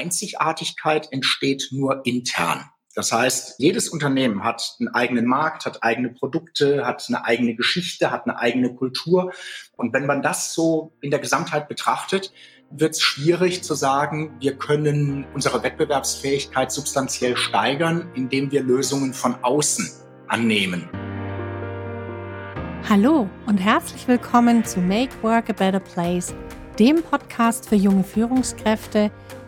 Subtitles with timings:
[0.00, 2.70] Einzigartigkeit entsteht nur intern.
[2.94, 8.10] Das heißt, jedes Unternehmen hat einen eigenen Markt, hat eigene Produkte, hat eine eigene Geschichte,
[8.10, 9.32] hat eine eigene Kultur.
[9.76, 12.32] Und wenn man das so in der Gesamtheit betrachtet,
[12.70, 19.36] wird es schwierig zu sagen, wir können unsere Wettbewerbsfähigkeit substanziell steigern, indem wir Lösungen von
[19.44, 19.88] außen
[20.28, 20.88] annehmen.
[22.88, 26.34] Hallo und herzlich willkommen zu Make Work a Better Place,
[26.78, 29.12] dem Podcast für junge Führungskräfte,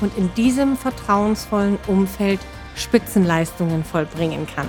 [0.00, 2.40] und in diesem vertrauensvollen Umfeld
[2.76, 4.68] Spitzenleistungen vollbringen kann.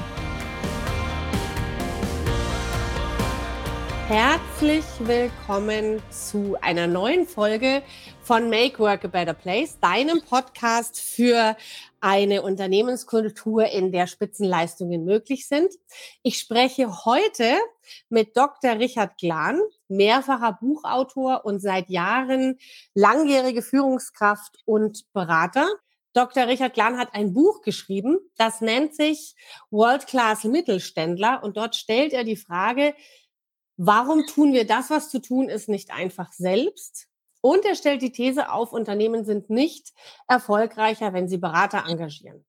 [4.07, 7.83] Herzlich willkommen zu einer neuen Folge
[8.23, 11.55] von Make Work a Better Place, deinem Podcast für
[12.01, 15.71] eine Unternehmenskultur, in der Spitzenleistungen möglich sind.
[16.23, 17.53] Ich spreche heute
[18.09, 18.79] mit Dr.
[18.79, 22.57] Richard Glan, mehrfacher Buchautor und seit Jahren
[22.93, 25.67] langjährige Führungskraft und Berater.
[26.13, 26.47] Dr.
[26.47, 29.35] Richard Glan hat ein Buch geschrieben, das nennt sich
[29.69, 32.95] World Class Mittelständler und dort stellt er die Frage,
[33.77, 37.07] warum tun wir das, was zu tun ist, nicht einfach selbst?
[37.41, 39.93] Und er stellt die These auf, Unternehmen sind nicht
[40.27, 42.45] erfolgreicher, wenn sie Berater engagieren.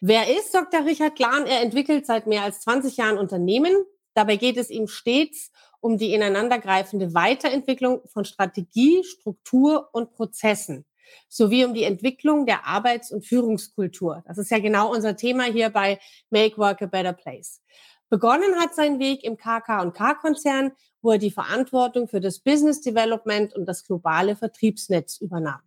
[0.00, 0.86] Wer ist Dr.
[0.86, 1.46] Richard Glan?
[1.46, 3.74] Er entwickelt seit mehr als 20 Jahren Unternehmen.
[4.14, 5.50] Dabei geht es ihm stets
[5.80, 10.86] um die ineinandergreifende Weiterentwicklung von Strategie, Struktur und Prozessen
[11.28, 14.22] sowie um die Entwicklung der Arbeits- und Führungskultur.
[14.26, 15.98] Das ist ja genau unser Thema hier bei
[16.30, 17.60] Make Work a Better Place.
[18.08, 23.66] Begonnen hat sein Weg im KK&K-Konzern, wo er die Verantwortung für das Business Development und
[23.66, 25.60] das globale Vertriebsnetz übernahm.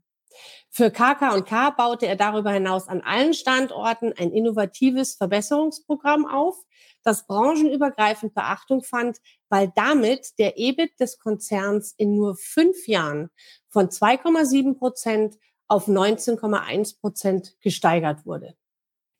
[0.69, 6.57] Für KK&K baute er darüber hinaus an allen Standorten ein innovatives Verbesserungsprogramm auf,
[7.03, 9.19] das branchenübergreifend Beachtung fand,
[9.49, 13.29] weil damit der EBIT des Konzerns in nur fünf Jahren
[13.69, 15.37] von 2,7 Prozent
[15.67, 18.55] auf 19,1 Prozent gesteigert wurde.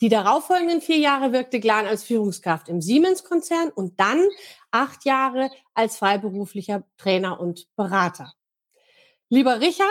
[0.02, 4.22] Die darauffolgenden vier Jahre wirkte Glan als Führungskraft im Siemens-Konzern und dann
[4.72, 8.34] acht Jahre als freiberuflicher Trainer und Berater.
[9.30, 9.88] Lieber Richard,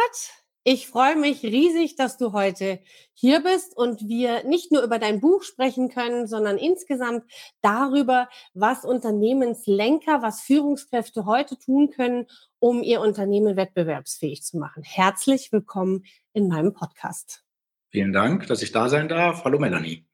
[0.64, 2.80] ich freue mich riesig, dass du heute
[3.14, 7.24] hier bist und wir nicht nur über dein Buch sprechen können, sondern insgesamt
[7.62, 12.26] darüber, was Unternehmenslenker, was Führungskräfte heute tun können,
[12.60, 14.84] um ihr Unternehmen wettbewerbsfähig zu machen.
[14.84, 17.42] Herzlich willkommen in meinem Podcast.
[17.90, 19.44] Vielen Dank, dass ich da sein darf.
[19.44, 20.06] Hallo Melanie.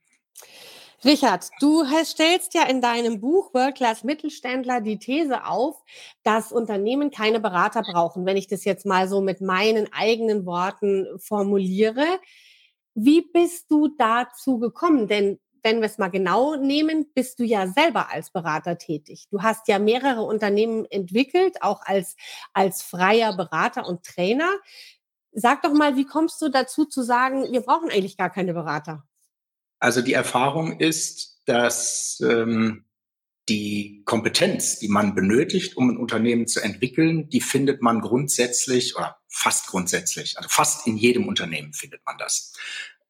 [1.04, 5.80] Richard, du stellst ja in deinem Buch World Class Mittelständler die These auf,
[6.24, 11.06] dass Unternehmen keine Berater brauchen, wenn ich das jetzt mal so mit meinen eigenen Worten
[11.18, 12.04] formuliere.
[12.94, 15.06] Wie bist du dazu gekommen?
[15.06, 19.28] Denn wenn wir es mal genau nehmen, bist du ja selber als Berater tätig.
[19.30, 22.16] Du hast ja mehrere Unternehmen entwickelt, auch als,
[22.54, 24.50] als freier Berater und Trainer.
[25.30, 29.07] Sag doch mal, wie kommst du dazu zu sagen, wir brauchen eigentlich gar keine Berater?
[29.78, 32.84] Also die Erfahrung ist, dass ähm,
[33.48, 39.16] die Kompetenz, die man benötigt, um ein Unternehmen zu entwickeln, die findet man grundsätzlich oder
[39.28, 42.52] fast grundsätzlich, also fast in jedem Unternehmen findet man das.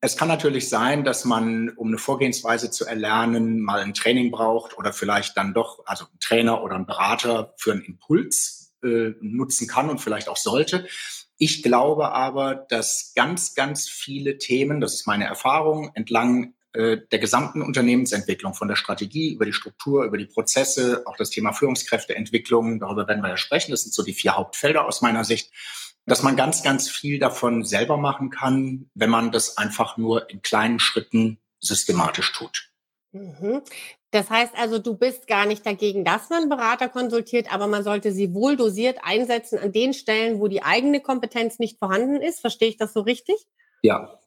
[0.00, 4.78] Es kann natürlich sein, dass man, um eine Vorgehensweise zu erlernen, mal ein Training braucht
[4.78, 9.66] oder vielleicht dann doch, also ein Trainer oder ein Berater für einen Impuls äh, nutzen
[9.66, 10.86] kann und vielleicht auch sollte.
[11.36, 17.18] Ich glaube aber, dass ganz, ganz viele Themen, das ist meine Erfahrung, entlang äh, der
[17.18, 22.80] gesamten Unternehmensentwicklung, von der Strategie über die Struktur, über die Prozesse, auch das Thema Führungskräfteentwicklung,
[22.80, 23.70] darüber werden wir ja sprechen.
[23.70, 25.52] Das sind so die vier Hauptfelder aus meiner Sicht,
[26.04, 30.42] dass man ganz, ganz viel davon selber machen kann, wenn man das einfach nur in
[30.42, 32.70] kleinen Schritten systematisch tut.
[33.12, 33.62] Mhm.
[34.10, 38.12] Das heißt also, du bist gar nicht dagegen, dass man Berater konsultiert, aber man sollte
[38.12, 42.40] sie wohl dosiert einsetzen an den Stellen, wo die eigene Kompetenz nicht vorhanden ist.
[42.40, 43.36] Verstehe ich das so richtig?
[43.82, 44.18] Ja,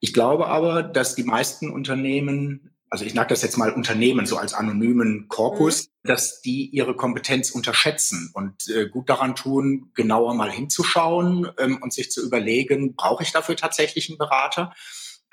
[0.00, 4.36] ich glaube aber, dass die meisten Unternehmen, also ich nag das jetzt mal Unternehmen so
[4.36, 6.08] als anonymen Korpus, mhm.
[6.08, 11.92] dass die ihre Kompetenz unterschätzen und äh, gut daran tun, genauer mal hinzuschauen ähm, und
[11.92, 14.74] sich zu überlegen, brauche ich dafür tatsächlich einen Berater?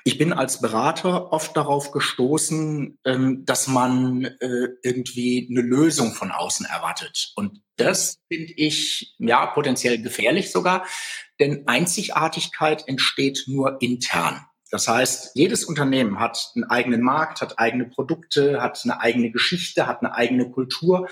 [0.04, 6.30] Ich bin als Berater oft darauf gestoßen, ähm, dass man äh, irgendwie eine Lösung von
[6.30, 7.32] außen erwartet.
[7.36, 10.86] Und das finde ich ja potenziell gefährlich sogar,
[11.38, 14.44] denn Einzigartigkeit entsteht nur intern.
[14.70, 19.88] Das heißt, jedes Unternehmen hat einen eigenen Markt, hat eigene Produkte, hat eine eigene Geschichte,
[19.88, 21.08] hat eine eigene Kultur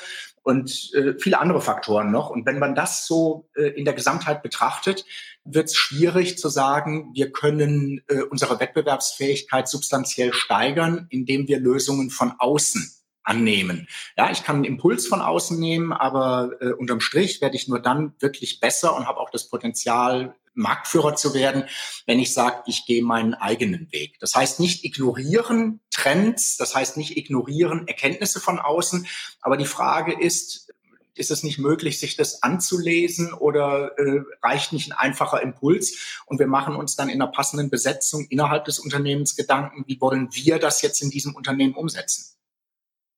[0.49, 2.31] und äh, viele andere Faktoren noch.
[2.31, 5.05] Und wenn man das so äh, in der Gesamtheit betrachtet,
[5.45, 12.09] wird es schwierig zu sagen, wir können äh, unsere Wettbewerbsfähigkeit substanziell steigern, indem wir Lösungen
[12.09, 12.91] von außen
[13.25, 13.89] annehmen.
[14.17, 17.81] Ja, ich kann einen Impuls von außen nehmen, aber äh, unterm Strich werde ich nur
[17.83, 21.65] dann wirklich besser und habe auch das Potenzial, Marktführer zu werden,
[22.07, 24.19] wenn ich sage, ich gehe meinen eigenen Weg.
[24.21, 29.07] Das heißt nicht ignorieren Trends, das heißt nicht ignorieren Erkenntnisse von außen,
[29.41, 30.69] aber die Frage ist,
[31.15, 36.23] ist es nicht möglich, sich das anzulesen oder äh, reicht nicht ein einfacher Impuls?
[36.27, 40.29] Und wir machen uns dann in einer passenden Besetzung innerhalb des Unternehmens Gedanken, wie wollen
[40.33, 42.37] wir das jetzt in diesem Unternehmen umsetzen?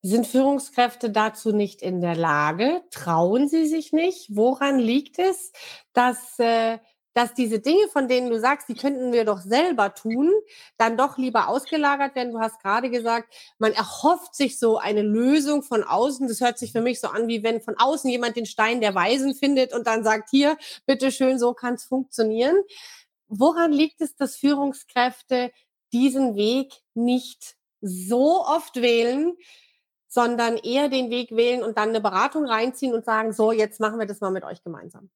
[0.03, 2.81] Sind Führungskräfte dazu nicht in der Lage?
[2.89, 4.29] Trauen sie sich nicht?
[4.29, 5.51] Woran liegt es,
[5.93, 6.79] dass, äh,
[7.13, 10.31] dass diese Dinge, von denen du sagst, die könnten wir doch selber tun,
[10.77, 12.31] dann doch lieber ausgelagert werden?
[12.31, 16.27] Du hast gerade gesagt, man erhofft sich so eine Lösung von außen.
[16.27, 18.95] Das hört sich für mich so an, wie wenn von außen jemand den Stein der
[18.95, 22.55] Weisen findet und dann sagt, hier, bitteschön, so kann es funktionieren.
[23.27, 25.51] Woran liegt es, dass Führungskräfte
[25.93, 29.33] diesen Weg nicht so oft wählen,
[30.07, 33.99] sondern eher den Weg wählen und dann eine Beratung reinziehen und sagen, so, jetzt machen
[33.99, 35.09] wir das mal mit euch gemeinsam?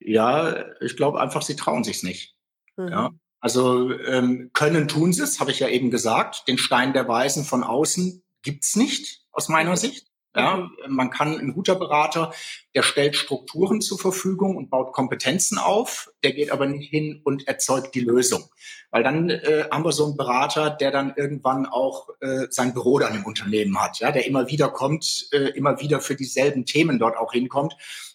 [0.00, 2.34] Ja, ich glaube einfach, sie trauen sich's nicht.
[2.76, 2.88] Mhm.
[2.88, 3.10] Ja.
[3.40, 6.46] Also ähm, können tun sie es, habe ich ja eben gesagt.
[6.48, 9.76] Den Stein der Weisen von außen gibt's nicht, aus meiner mhm.
[9.76, 10.10] Sicht.
[10.36, 12.32] Ja, man kann ein guter Berater,
[12.76, 17.48] der stellt Strukturen zur Verfügung und baut Kompetenzen auf, der geht aber nicht hin und
[17.48, 18.44] erzeugt die Lösung.
[18.92, 23.00] Weil dann äh, haben wir so einen Berater, der dann irgendwann auch äh, sein Büro
[23.00, 27.00] dann im Unternehmen hat, ja, der immer wieder kommt, äh, immer wieder für dieselben Themen
[27.00, 27.74] dort auch hinkommt.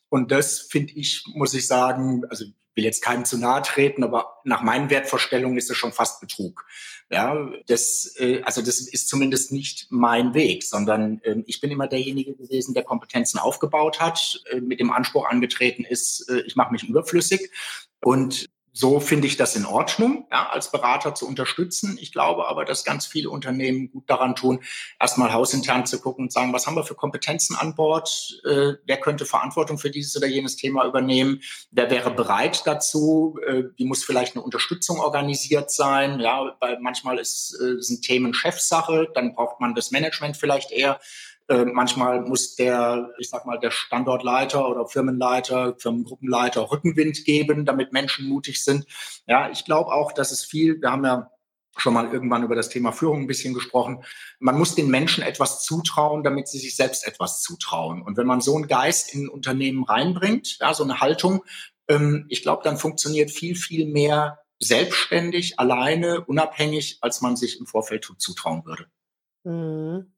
[0.10, 4.42] Und das finde ich, muss ich sagen, also will jetzt keinem zu nahe treten, aber
[4.44, 6.66] nach meinen Wertvorstellungen ist es schon fast Betrug.
[7.10, 11.88] Ja, das, äh, also das ist zumindest nicht mein Weg, sondern äh, ich bin immer
[11.88, 16.74] derjenige gewesen, der Kompetenzen aufgebaut hat, äh, mit dem Anspruch angetreten ist, äh, ich mache
[16.74, 17.50] mich überflüssig.
[18.04, 21.98] Und so finde ich das in Ordnung, ja, als Berater zu unterstützen.
[21.98, 24.60] Ich glaube aber, dass ganz viele Unternehmen gut daran tun,
[25.00, 28.42] erstmal hausintern zu gucken und sagen, was haben wir für Kompetenzen an Bord?
[28.44, 31.42] Äh, wer könnte Verantwortung für dieses oder jenes Thema übernehmen?
[31.72, 33.40] Wer wäre bereit dazu?
[33.48, 36.20] Äh, wie muss vielleicht eine Unterstützung organisiert sein?
[36.20, 41.00] Ja, weil manchmal ist, äh, sind Themen Chefsache, dann braucht man das Management vielleicht eher.
[41.48, 47.94] Äh, manchmal muss der, ich sag mal, der Standortleiter oder Firmenleiter, Firmengruppenleiter Rückenwind geben, damit
[47.94, 48.86] Menschen mutig sind.
[49.28, 51.32] Ja, ich glaube auch, dass es viel, wir haben ja
[51.78, 54.04] schon mal irgendwann über das Thema Führung ein bisschen gesprochen.
[54.40, 58.02] Man muss den Menschen etwas zutrauen, damit sie sich selbst etwas zutrauen.
[58.02, 61.44] Und wenn man so einen Geist in ein Unternehmen reinbringt, ja, so eine Haltung,
[61.88, 67.68] ähm, ich glaube, dann funktioniert viel, viel mehr selbstständig, alleine, unabhängig, als man sich im
[67.68, 68.88] Vorfeld zutrauen würde.
[69.44, 70.15] Mhm.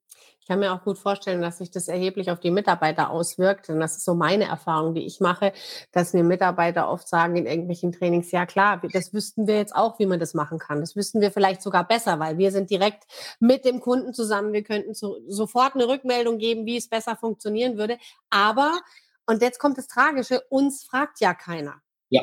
[0.48, 3.68] Ich kann mir auch gut vorstellen, dass sich das erheblich auf die Mitarbeiter auswirkt.
[3.68, 5.52] Und das ist so meine Erfahrung, die ich mache,
[5.92, 10.00] dass mir Mitarbeiter oft sagen in irgendwelchen Trainings, ja klar, das wüssten wir jetzt auch,
[10.00, 10.80] wie man das machen kann.
[10.80, 13.04] Das wüssten wir vielleicht sogar besser, weil wir sind direkt
[13.42, 14.54] mit dem Kunden zusammen.
[14.54, 17.98] Wir könnten so, sofort eine Rückmeldung geben, wie es besser funktionieren würde.
[18.30, 18.80] Aber,
[19.26, 21.82] und jetzt kommt das Tragische, uns fragt ja keiner.
[22.08, 22.22] Ja.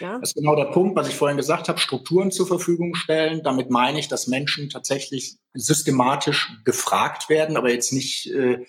[0.00, 0.18] Ja.
[0.18, 3.42] Das ist genau der Punkt, was ich vorhin gesagt habe, Strukturen zur Verfügung stellen.
[3.42, 8.64] Damit meine ich, dass Menschen tatsächlich systematisch gefragt werden, aber jetzt nicht, äh,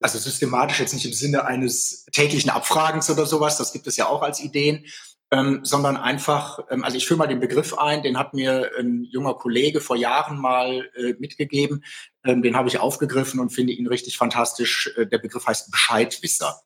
[0.00, 4.08] also systematisch jetzt nicht im Sinne eines täglichen Abfragens oder sowas, das gibt es ja
[4.08, 4.84] auch als Ideen,
[5.30, 9.04] ähm, sondern einfach, ähm, also ich führe mal den Begriff ein, den hat mir ein
[9.04, 11.84] junger Kollege vor Jahren mal äh, mitgegeben,
[12.24, 14.92] ähm, den habe ich aufgegriffen und finde ihn richtig fantastisch.
[14.96, 16.60] Äh, der Begriff heißt Bescheidwisser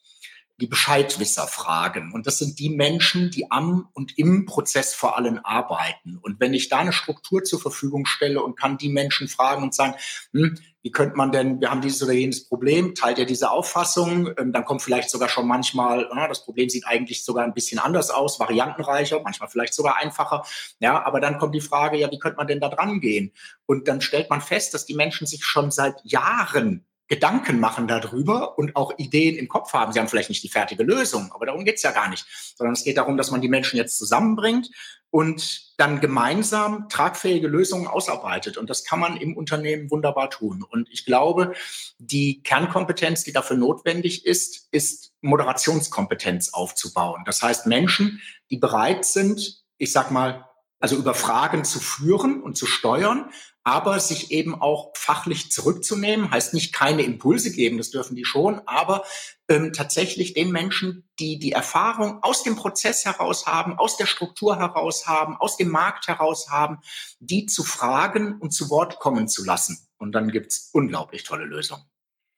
[0.59, 2.13] die Bescheidwisser fragen.
[2.13, 6.17] Und das sind die Menschen, die am und im Prozess vor allem arbeiten.
[6.17, 9.75] Und wenn ich da eine Struktur zur Verfügung stelle und kann die Menschen fragen und
[9.75, 9.95] sagen,
[10.33, 14.31] hm, wie könnte man denn, wir haben dieses oder jenes Problem, teilt ihr diese Auffassung?
[14.39, 17.81] Ähm, dann kommt vielleicht sogar schon manchmal, na, das Problem sieht eigentlich sogar ein bisschen
[17.81, 20.45] anders aus, variantenreicher, manchmal vielleicht sogar einfacher.
[20.79, 23.33] Ja, aber dann kommt die Frage, ja, wie könnte man denn da dran gehen?
[23.67, 28.59] Und dann stellt man fest, dass die Menschen sich schon seit Jahren Gedanken machen darüber
[28.59, 29.93] und auch Ideen im Kopf haben.
[29.93, 32.85] Sie haben vielleicht nicht die fertige Lösung, aber darum geht's ja gar nicht, sondern es
[32.85, 34.71] geht darum, dass man die Menschen jetzt zusammenbringt
[35.11, 38.57] und dann gemeinsam tragfähige Lösungen ausarbeitet.
[38.57, 40.63] Und das kann man im Unternehmen wunderbar tun.
[40.63, 41.55] Und ich glaube,
[41.99, 47.23] die Kernkompetenz, die dafür notwendig ist, ist Moderationskompetenz aufzubauen.
[47.25, 48.21] Das heißt, Menschen,
[48.51, 50.45] die bereit sind, ich sag mal,
[50.81, 53.31] also über Fragen zu führen und zu steuern,
[53.67, 58.61] aber sich eben auch fachlich zurückzunehmen, heißt nicht keine Impulse geben, das dürfen die schon,
[58.65, 59.03] aber
[59.49, 64.57] ähm, tatsächlich den Menschen, die die Erfahrung aus dem Prozess heraus haben, aus der Struktur
[64.57, 66.79] heraus haben, aus dem Markt heraus haben,
[67.19, 69.89] die zu fragen und zu Wort kommen zu lassen.
[69.99, 71.83] Und dann gibt's unglaublich tolle Lösungen.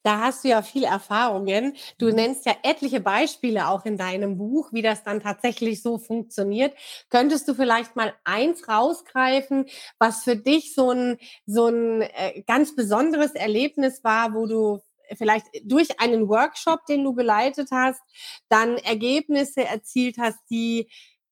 [0.02, 1.76] Da hast du ja viel Erfahrungen.
[1.98, 2.14] Du mhm.
[2.14, 6.74] nennst ja etliche Beispiele auch in deinem Buch, wie das dann tatsächlich so funktioniert.
[7.10, 9.66] Könntest du vielleicht mal eins rausgreifen,
[9.98, 14.80] was für dich so ein, so ein äh, ganz besonderes Erlebnis war, wo du
[15.16, 18.02] vielleicht durch einen Workshop, den du geleitet hast,
[18.48, 20.88] dann Ergebnisse erzielt hast, die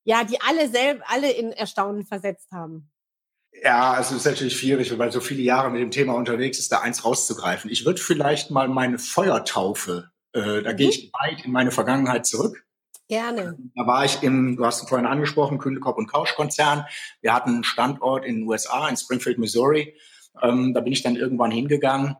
[0.07, 2.89] ja, die alle selber, alle in Erstaunen versetzt haben?
[3.63, 6.79] Ja, es ist natürlich schwierig, weil so viele Jahre mit dem Thema unterwegs ist, da
[6.79, 7.71] eins rauszugreifen.
[7.71, 10.77] Ich würde vielleicht mal meine Feuertaufe, äh, da mhm.
[10.77, 12.63] gehe ich weit in meine Vergangenheit zurück.
[13.07, 13.57] Gerne.
[13.75, 16.85] Da war ich im, du hast es vorhin angesprochen, Kühlekopf und Kausch Konzern.
[17.21, 19.95] Wir hatten einen Standort in den USA, in Springfield, Missouri.
[20.41, 22.17] Ähm, da bin ich dann irgendwann hingegangen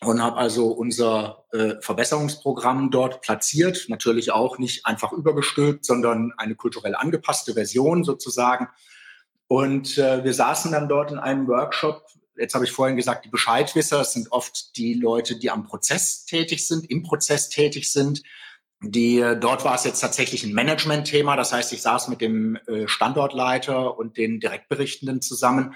[0.00, 3.86] und habe also unser äh, Verbesserungsprogramm dort platziert.
[3.88, 8.68] Natürlich auch nicht einfach übergestülpt, sondern eine kulturell angepasste Version sozusagen.
[9.48, 12.04] Und äh, wir saßen dann dort in einem Workshop.
[12.36, 16.66] Jetzt habe ich vorhin gesagt, die Bescheidwisser sind oft die Leute, die am Prozess tätig
[16.66, 18.22] sind, im Prozess tätig sind.
[18.82, 21.36] Die, äh, dort war es jetzt tatsächlich ein Management-Thema.
[21.36, 25.74] Das heißt, ich saß mit dem äh, Standortleiter und den Direktberichtenden zusammen.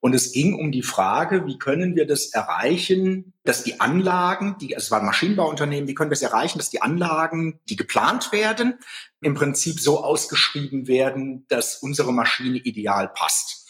[0.00, 4.74] Und es ging um die Frage, wie können wir das erreichen, dass die Anlagen, die,
[4.74, 8.80] es war ein Maschinenbauunternehmen, wie können wir es erreichen, dass die Anlagen, die geplant werden,
[9.22, 13.62] im Prinzip so ausgeschrieben werden, dass unsere Maschine ideal passt.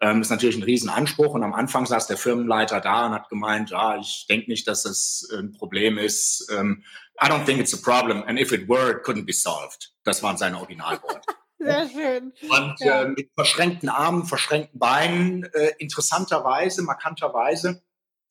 [0.00, 1.34] Ähm, ist natürlich ein Riesenanspruch.
[1.34, 4.84] Und am Anfang saß der Firmenleiter da und hat gemeint, ja, ich denke nicht, dass
[4.84, 6.48] es ein Problem ist.
[6.56, 6.84] Ähm,
[7.20, 8.22] I don't think it's a problem.
[8.24, 9.92] And if it were, it couldn't be solved.
[10.04, 11.20] Das waren seine Originalworte.
[11.58, 12.32] Sehr schön.
[12.48, 13.02] Und ja.
[13.02, 17.82] äh, mit verschränkten Armen, verschränkten Beinen, äh, interessanterweise, markanterweise,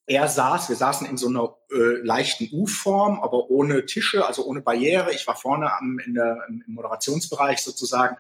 [0.08, 4.62] er saß, wir saßen in so einer äh, leichten U-Form, aber ohne Tische, also ohne
[4.62, 5.14] Barriere.
[5.14, 8.16] Ich war vorne am, in der, im Moderationsbereich sozusagen.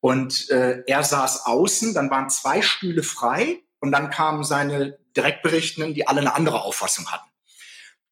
[0.00, 5.94] Und äh, er saß außen, dann waren zwei Stühle frei und dann kamen seine Direktberichtenden,
[5.94, 7.28] die alle eine andere Auffassung hatten.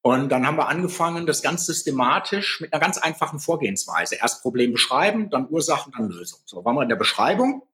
[0.00, 4.14] Und dann haben wir angefangen, das ganz systematisch mit einer ganz einfachen Vorgehensweise.
[4.14, 6.38] Erst Problem beschreiben, dann Ursachen, dann Lösung.
[6.44, 7.66] So waren wir in der Beschreibung,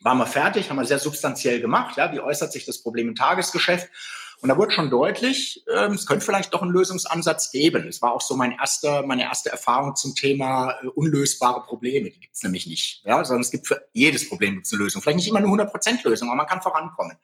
[0.00, 1.96] waren wir fertig, haben wir sehr substanziell gemacht.
[1.96, 3.88] Ja, wie äußert sich das Problem im Tagesgeschäft?
[4.42, 7.86] Und da wurde schon deutlich, ähm, es könnte vielleicht doch einen Lösungsansatz geben.
[7.86, 12.10] Es war auch so mein erster, meine erste Erfahrung zum Thema äh, unlösbare Probleme.
[12.10, 13.04] Die gibt es nämlich nicht.
[13.04, 15.00] Ja, sondern es gibt für jedes Problem gibt's eine Lösung.
[15.00, 17.16] Vielleicht nicht immer eine 100% Lösung, aber man kann vorankommen.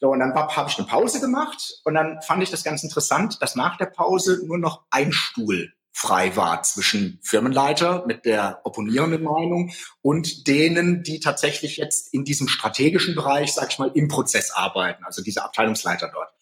[0.00, 3.40] So, und dann habe ich eine Pause gemacht und dann fand ich das ganz interessant,
[3.40, 9.22] dass nach der Pause nur noch ein Stuhl frei war zwischen Firmenleiter mit der opponierenden
[9.22, 14.50] Meinung und denen, die tatsächlich jetzt in diesem strategischen Bereich, sag ich mal, im Prozess
[14.50, 16.35] arbeiten, also diese Abteilungsleiter dort.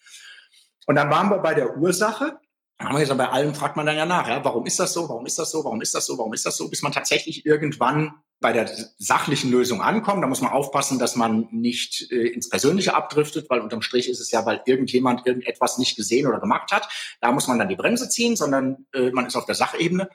[0.85, 2.39] Und dann waren wir bei der Ursache.
[2.77, 4.91] Dann haben wir gesagt, bei allem fragt man dann ja nach, ja, warum ist das
[4.91, 6.91] so, warum ist das so, warum ist das so, warum ist das so, bis man
[6.91, 10.21] tatsächlich irgendwann bei der sachlichen Lösung ankommt.
[10.21, 14.19] Da muss man aufpassen, dass man nicht äh, ins Persönliche abdriftet, weil unterm Strich ist
[14.19, 16.89] es ja, weil irgendjemand irgendetwas nicht gesehen oder gemacht hat.
[17.21, 20.09] Da muss man dann die Bremse ziehen, sondern äh, man ist auf der Sachebene.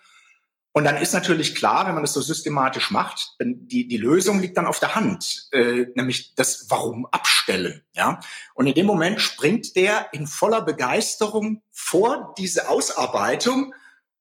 [0.73, 4.57] Und dann ist natürlich klar, wenn man das so systematisch macht, die, die Lösung liegt
[4.57, 7.83] dann auf der Hand, äh, nämlich das Warum abstellen.
[7.93, 8.21] Ja?
[8.55, 13.75] Und in dem Moment springt der in voller Begeisterung vor diese Ausarbeitung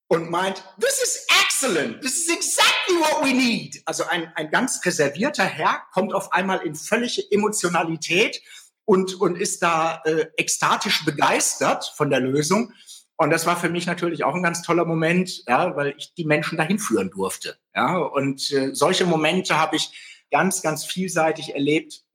[0.07, 3.81] und meint, this is excellent, this is exactly what we need.
[3.85, 8.41] Also ein, ein ganz reservierter Herr kommt auf einmal in völlige Emotionalität
[8.85, 12.73] und, und ist da äh, ekstatisch begeistert von der Lösung.
[13.21, 16.23] Und das war für mich natürlich auch ein ganz toller Moment, ja, weil ich die
[16.23, 17.57] Menschen dahin führen durfte.
[17.75, 19.91] Ja, und äh, solche Momente habe ich
[20.31, 22.05] ganz, ganz vielseitig erlebt,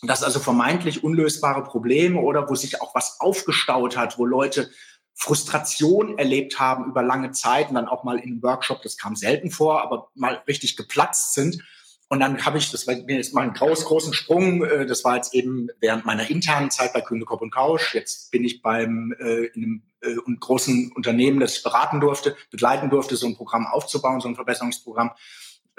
[0.00, 4.70] dass also vermeintlich unlösbare Probleme oder wo sich auch was aufgestaut hat, wo Leute
[5.14, 9.14] Frustration erlebt haben über lange Zeit und dann auch mal in einem Workshop, das kam
[9.14, 11.62] selten vor, aber mal richtig geplatzt sind
[12.08, 15.16] und dann habe ich, das war jetzt mal ein groß, großen Sprung, äh, das war
[15.16, 17.94] jetzt eben während meiner internen Zeit bei Kühne Kopp und Kausch.
[17.94, 22.90] Jetzt bin ich beim äh, in einem äh, großen Unternehmen, das ich beraten durfte, begleiten
[22.90, 25.10] durfte, so ein Programm aufzubauen, so ein Verbesserungsprogramm,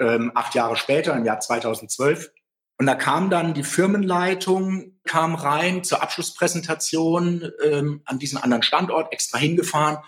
[0.00, 2.30] ähm, acht Jahre später, im Jahr 2012.
[2.76, 9.12] Und da kam dann die Firmenleitung, kam rein zur Abschlusspräsentation ähm, an diesen anderen Standort,
[9.12, 9.98] extra hingefahren.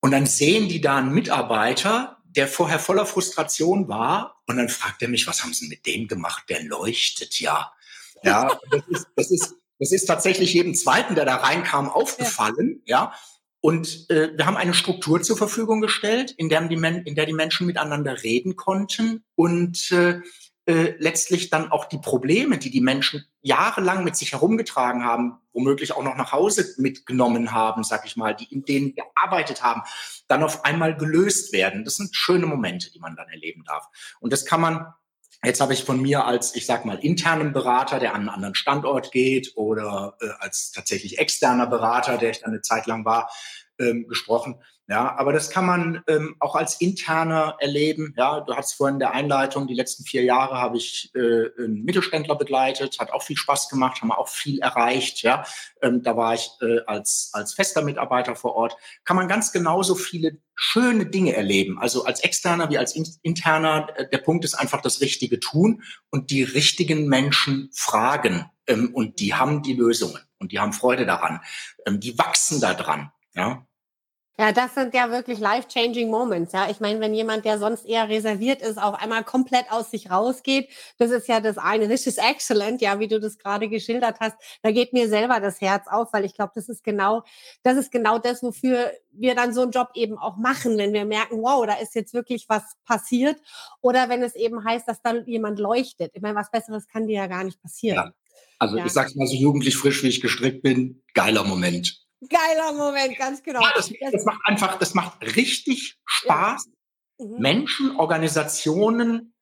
[0.00, 4.42] Und dann sehen die da einen Mitarbeiter, der vorher voller Frustration war.
[4.46, 6.44] Und dann fragt er mich, was haben Sie mit dem gemacht?
[6.48, 7.72] Der leuchtet ja.
[8.22, 12.82] Ja, das ist, das ist, das ist tatsächlich jedem Zweiten, der da reinkam, aufgefallen.
[12.84, 12.96] Ja.
[12.96, 13.14] ja.
[13.60, 17.26] Und äh, wir haben eine Struktur zur Verfügung gestellt, in der, die Men in der
[17.26, 20.20] die Menschen miteinander reden konnten und äh,
[20.66, 25.92] äh, letztlich dann auch die Probleme, die die Menschen jahrelang mit sich herumgetragen haben, womöglich
[25.92, 29.82] auch noch nach Hause mitgenommen haben, sag ich mal, die in denen gearbeitet haben,
[30.28, 31.84] dann auf einmal gelöst werden.
[31.84, 33.88] Das sind schöne Momente, die man dann erleben darf.
[34.20, 34.86] Und das kann man
[35.44, 38.54] Jetzt habe ich von mir als, ich sag mal, internen Berater, der an einen anderen
[38.54, 43.28] Standort geht, oder äh, als tatsächlich externer Berater, der ich dann eine Zeit lang war,
[43.80, 44.62] ähm, gesprochen.
[44.88, 48.14] Ja, aber das kann man ähm, auch als interner erleben.
[48.16, 51.84] Ja, du hast vorhin in der Einleitung, die letzten vier Jahre habe ich äh, einen
[51.84, 55.22] Mittelständler begleitet, hat auch viel Spaß gemacht, haben auch viel erreicht.
[55.22, 55.44] Ja,
[55.82, 58.76] ähm, da war ich äh, als, als fester Mitarbeiter vor Ort.
[59.04, 61.78] Kann man ganz genauso viele schöne Dinge erleben.
[61.78, 63.88] Also als externer wie als interner.
[63.94, 68.50] Äh, der Punkt ist einfach das Richtige tun und die richtigen Menschen fragen.
[68.66, 71.40] Ähm, und die haben die Lösungen und die haben Freude daran.
[71.86, 73.12] Ähm, die wachsen daran.
[73.34, 73.66] Ja.
[74.38, 76.54] Ja, das sind ja wirklich life-changing Moments.
[76.54, 80.10] Ja, ich meine, wenn jemand, der sonst eher reserviert ist, auf einmal komplett aus sich
[80.10, 81.86] rausgeht, das ist ja das eine.
[81.86, 84.36] This is excellent, ja, wie du das gerade geschildert hast.
[84.62, 87.24] Da geht mir selber das Herz auf, weil ich glaube, das ist genau,
[87.62, 91.04] das ist genau das, wofür wir dann so einen Job eben auch machen, wenn wir
[91.04, 93.36] merken, wow, da ist jetzt wirklich was passiert.
[93.82, 96.12] Oder wenn es eben heißt, dass dann jemand leuchtet.
[96.14, 97.96] Ich meine, was Besseres kann dir ja gar nicht passieren.
[97.96, 98.12] Ja.
[98.58, 98.86] Also ja.
[98.86, 102.02] ich sag's mal so jugendlich frisch, wie ich gestrickt bin, geiler Moment.
[102.28, 103.60] Geiler Moment, ganz genau.
[103.62, 106.68] Ja, das, das, macht einfach, das macht richtig Spaß,
[107.18, 107.26] ja.
[107.26, 107.40] mhm.
[107.40, 109.34] Menschen, Organisationen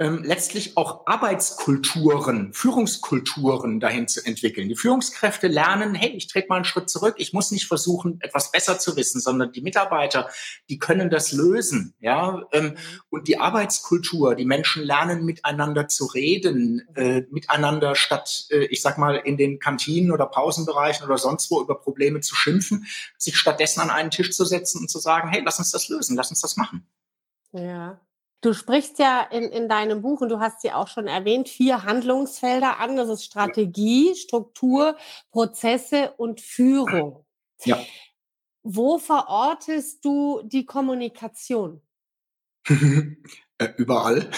[0.00, 4.68] ähm, letztlich auch Arbeitskulturen, Führungskulturen dahin zu entwickeln.
[4.68, 8.50] Die Führungskräfte lernen, hey, ich trete mal einen Schritt zurück, ich muss nicht versuchen, etwas
[8.50, 10.28] besser zu wissen, sondern die Mitarbeiter,
[10.68, 11.94] die können das lösen.
[12.00, 12.42] Ja?
[12.52, 12.76] Ähm,
[13.08, 18.98] und die Arbeitskultur, die Menschen lernen, miteinander zu reden, äh, miteinander statt, äh, ich sag
[18.98, 22.86] mal, in den Kantinen oder Pausenbereichen oder sonst wo über Probleme zu schimpfen,
[23.16, 26.16] sich stattdessen an einen Tisch zu setzen und zu sagen, hey, lass uns das lösen,
[26.16, 26.84] lass uns das machen.
[27.52, 28.00] Ja,
[28.44, 31.84] Du sprichst ja in, in deinem Buch, und du hast sie auch schon erwähnt, vier
[31.84, 32.94] Handlungsfelder an.
[32.94, 34.98] Das ist Strategie, Struktur,
[35.30, 37.24] Prozesse und Führung.
[37.64, 37.78] Ja.
[38.62, 41.80] Wo verortest du die Kommunikation?
[43.56, 44.28] Äh, überall.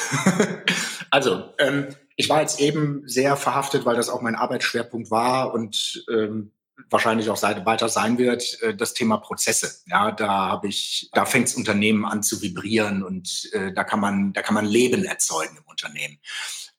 [1.11, 1.87] also, ähm,
[2.17, 6.53] ich war jetzt eben sehr verhaftet, weil das auch mein Arbeitsschwerpunkt war und ähm,
[6.91, 9.83] wahrscheinlich auch weiter sein wird, äh, das Thema Prozesse.
[9.87, 14.01] Ja, da habe ich, da fängt das Unternehmen an zu vibrieren und äh, da kann
[14.01, 16.19] man, da kann man Leben erzeugen im Unternehmen.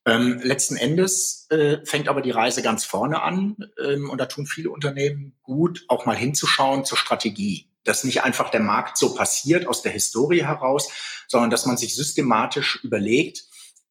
[0.06, 4.46] Ähm, letzten Endes äh, fängt aber die Reise ganz vorne an ähm, und da tun
[4.46, 7.70] viele Unternehmen gut, auch mal hinzuschauen zur Strategie.
[7.84, 10.90] Dass nicht einfach der Markt so passiert aus der Historie heraus,
[11.28, 13.44] sondern dass man sich systematisch überlegt,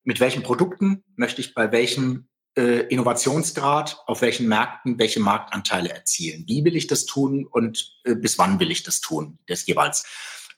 [0.04, 6.44] mit welchen Produkten möchte ich bei welchem äh, Innovationsgrad, auf welchen Märkten welche Marktanteile erzielen.
[6.46, 10.04] Wie will ich das tun und äh, bis wann will ich das tun, das jeweils.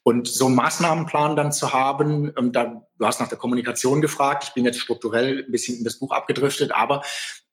[0.05, 4.45] Und so einen Maßnahmenplan dann zu haben, ähm, da, du hast nach der Kommunikation gefragt,
[4.45, 7.03] ich bin jetzt strukturell ein bisschen in das Buch abgedriftet, aber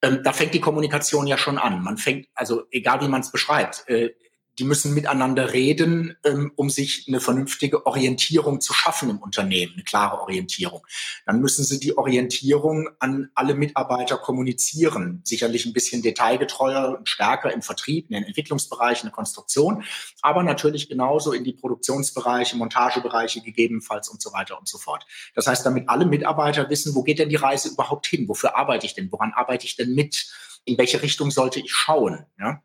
[0.02, 1.84] ähm, da fängt die Kommunikation ja schon an.
[1.84, 4.12] Man fängt, also egal wie man es beschreibt, äh,
[4.60, 9.84] die müssen miteinander reden, ähm, um sich eine vernünftige Orientierung zu schaffen im Unternehmen, eine
[9.84, 10.86] klare Orientierung.
[11.26, 15.22] Dann müssen sie die Orientierung an alle Mitarbeiter kommunizieren.
[15.24, 19.84] Sicherlich ein bisschen detailgetreuer und stärker im Vertrieb, in den Entwicklungsbereichen, in der Konstruktion,
[20.22, 25.06] aber natürlich genauso in die Produktionsbereiche, Montagebereiche gegebenenfalls und so weiter und so fort.
[25.36, 28.28] Das heißt, damit alle Mitarbeiter wissen, wo geht denn die Reise überhaupt hin?
[28.28, 29.12] Wofür arbeite ich denn?
[29.12, 30.32] Woran arbeite ich denn mit?
[30.68, 32.26] In welche Richtung sollte ich schauen?
[32.40, 32.62] Ja?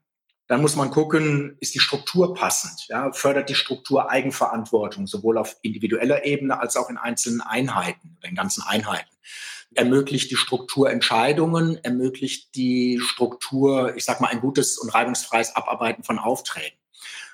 [0.50, 2.88] Dann muss man gucken, ist die Struktur passend?
[2.88, 3.12] Ja?
[3.12, 8.64] Fördert die Struktur Eigenverantwortung, sowohl auf individueller Ebene als auch in einzelnen Einheiten, in ganzen
[8.64, 9.08] Einheiten?
[9.76, 16.02] Ermöglicht die Struktur Entscheidungen, ermöglicht die Struktur, ich sag mal, ein gutes und reibungsfreies Abarbeiten
[16.02, 16.76] von Aufträgen.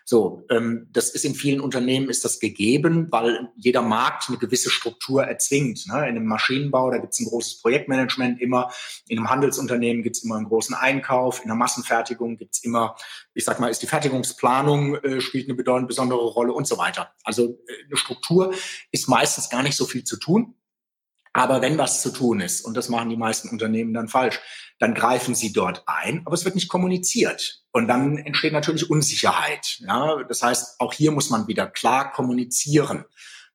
[0.09, 4.71] So, ähm, das ist in vielen Unternehmen ist das gegeben, weil jeder Markt eine gewisse
[4.71, 5.85] Struktur erzwingt.
[5.89, 5.95] Ne?
[5.95, 8.71] In einem Maschinenbau, da gibt es ein großes Projektmanagement immer,
[9.09, 12.95] in einem Handelsunternehmen gibt es immer einen großen Einkauf, in der Massenfertigung gibt es immer,
[13.35, 17.11] ich sag mal, ist die Fertigungsplanung äh, spielt eine bedeutend besondere Rolle und so weiter.
[17.25, 18.55] Also äh, eine Struktur
[18.93, 20.55] ist meistens gar nicht so viel zu tun.
[21.37, 24.41] Aber wenn was zu tun ist, und das machen die meisten Unternehmen dann falsch,
[24.79, 27.63] dann greifen sie dort ein, aber es wird nicht kommuniziert.
[27.73, 29.81] Und dann entsteht natürlich Unsicherheit.
[29.81, 30.23] Ja?
[30.27, 33.05] Das heißt, auch hier muss man wieder klar kommunizieren.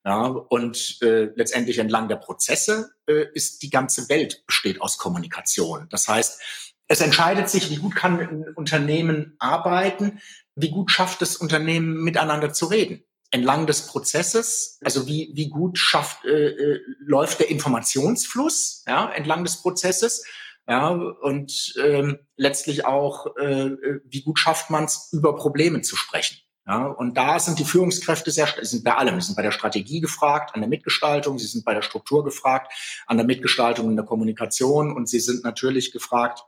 [0.05, 5.87] Ja, und äh, letztendlich entlang der Prozesse äh, ist die ganze Welt besteht aus Kommunikation.
[5.89, 6.39] Das heißt,
[6.87, 10.19] es entscheidet sich, wie gut kann ein Unternehmen arbeiten,
[10.55, 15.77] wie gut schafft das Unternehmen miteinander zu reden entlang des Prozesses, also wie, wie gut
[15.77, 20.25] schafft, äh, äh, läuft der Informationsfluss ja, entlang des Prozesses
[20.67, 23.71] ja, und ähm, letztlich auch, äh,
[24.05, 26.37] wie gut schafft man es, über Probleme zu sprechen.
[26.67, 29.19] Ja, und da sind die Führungskräfte sehr, sind bei allem.
[29.19, 32.71] Sie sind bei der Strategie gefragt, an der Mitgestaltung, sie sind bei der Struktur gefragt,
[33.07, 36.43] an der Mitgestaltung in der Kommunikation und sie sind natürlich gefragt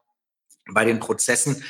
[0.72, 1.64] bei den Prozessen,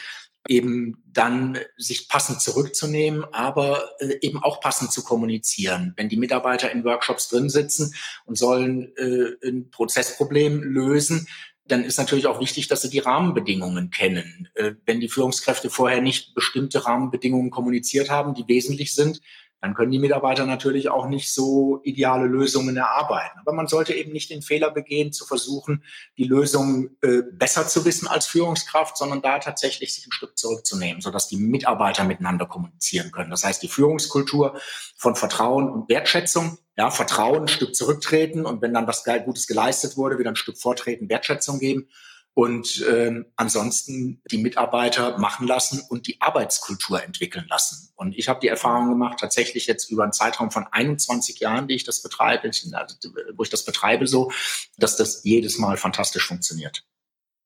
[0.48, 5.94] eben dann sich passend zurückzunehmen, aber äh, eben auch passend zu kommunizieren.
[5.96, 7.94] Wenn die Mitarbeiter in Workshops drin sitzen
[8.26, 11.28] und sollen äh, ein Prozessproblem lösen,
[11.66, 14.50] dann ist natürlich auch wichtig, dass sie die Rahmenbedingungen kennen.
[14.56, 19.22] Äh, wenn die Führungskräfte vorher nicht bestimmte Rahmenbedingungen kommuniziert haben, die wesentlich sind,
[19.64, 23.40] dann können die Mitarbeiter natürlich auch nicht so ideale Lösungen erarbeiten.
[23.40, 25.86] Aber man sollte eben nicht den Fehler begehen, zu versuchen,
[26.18, 31.02] die Lösung äh, besser zu wissen als Führungskraft, sondern da tatsächlich sich ein Stück zurückzunehmen,
[31.02, 33.30] sodass die Mitarbeiter miteinander kommunizieren können.
[33.30, 34.60] Das heißt, die Führungskultur
[34.98, 39.96] von Vertrauen und Wertschätzung, ja, Vertrauen, ein Stück zurücktreten und wenn dann was Gutes geleistet
[39.96, 41.88] wurde, wieder ein Stück vortreten, Wertschätzung geben
[42.36, 47.92] und ähm, ansonsten die Mitarbeiter machen lassen und die Arbeitskultur entwickeln lassen.
[47.96, 51.76] Und ich habe die Erfahrung gemacht, tatsächlich jetzt über einen Zeitraum von 21 Jahren, die
[51.76, 54.32] ich das betreibe, also, wo ich das betreibe, so,
[54.78, 56.84] dass das jedes Mal fantastisch funktioniert.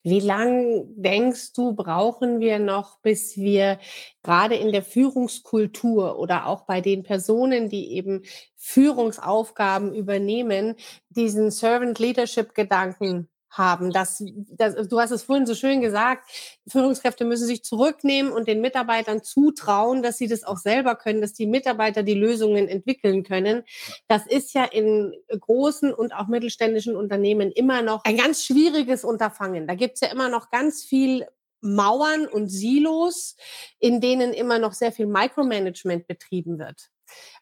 [0.04, 3.78] Wie lang denkst du, brauchen wir noch, bis wir
[4.24, 8.24] gerade in der Führungskultur oder auch bei den Personen, die eben
[8.56, 10.76] Führungsaufgaben übernehmen,
[11.10, 13.92] diesen Servant Leadership Gedanken haben.
[13.92, 16.30] Das, das, du hast es vorhin so schön gesagt,
[16.68, 21.34] Führungskräfte müssen sich zurücknehmen und den Mitarbeitern zutrauen, dass sie das auch selber können, dass
[21.34, 23.64] die Mitarbeiter die Lösungen entwickeln können.
[24.08, 29.68] Das ist ja in großen und auch mittelständischen Unternehmen immer noch ein ganz schwieriges Unterfangen.
[29.68, 31.26] Da gibt es ja immer noch ganz viel
[31.62, 33.36] Mauern und Silos,
[33.80, 36.90] in denen immer noch sehr viel Micromanagement betrieben wird.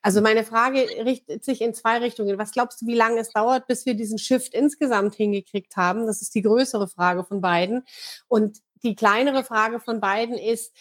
[0.02, 2.38] Also meine Frage richtet sich in zwei Richtungen.
[2.38, 6.08] Was glaubst du, wie lange es dauert, bis wir diesen Shift insgesamt hingekriegt haben?
[6.08, 7.84] Das ist die größere Frage von beiden.
[8.28, 10.74] Und die kleinere Frage von beiden ist,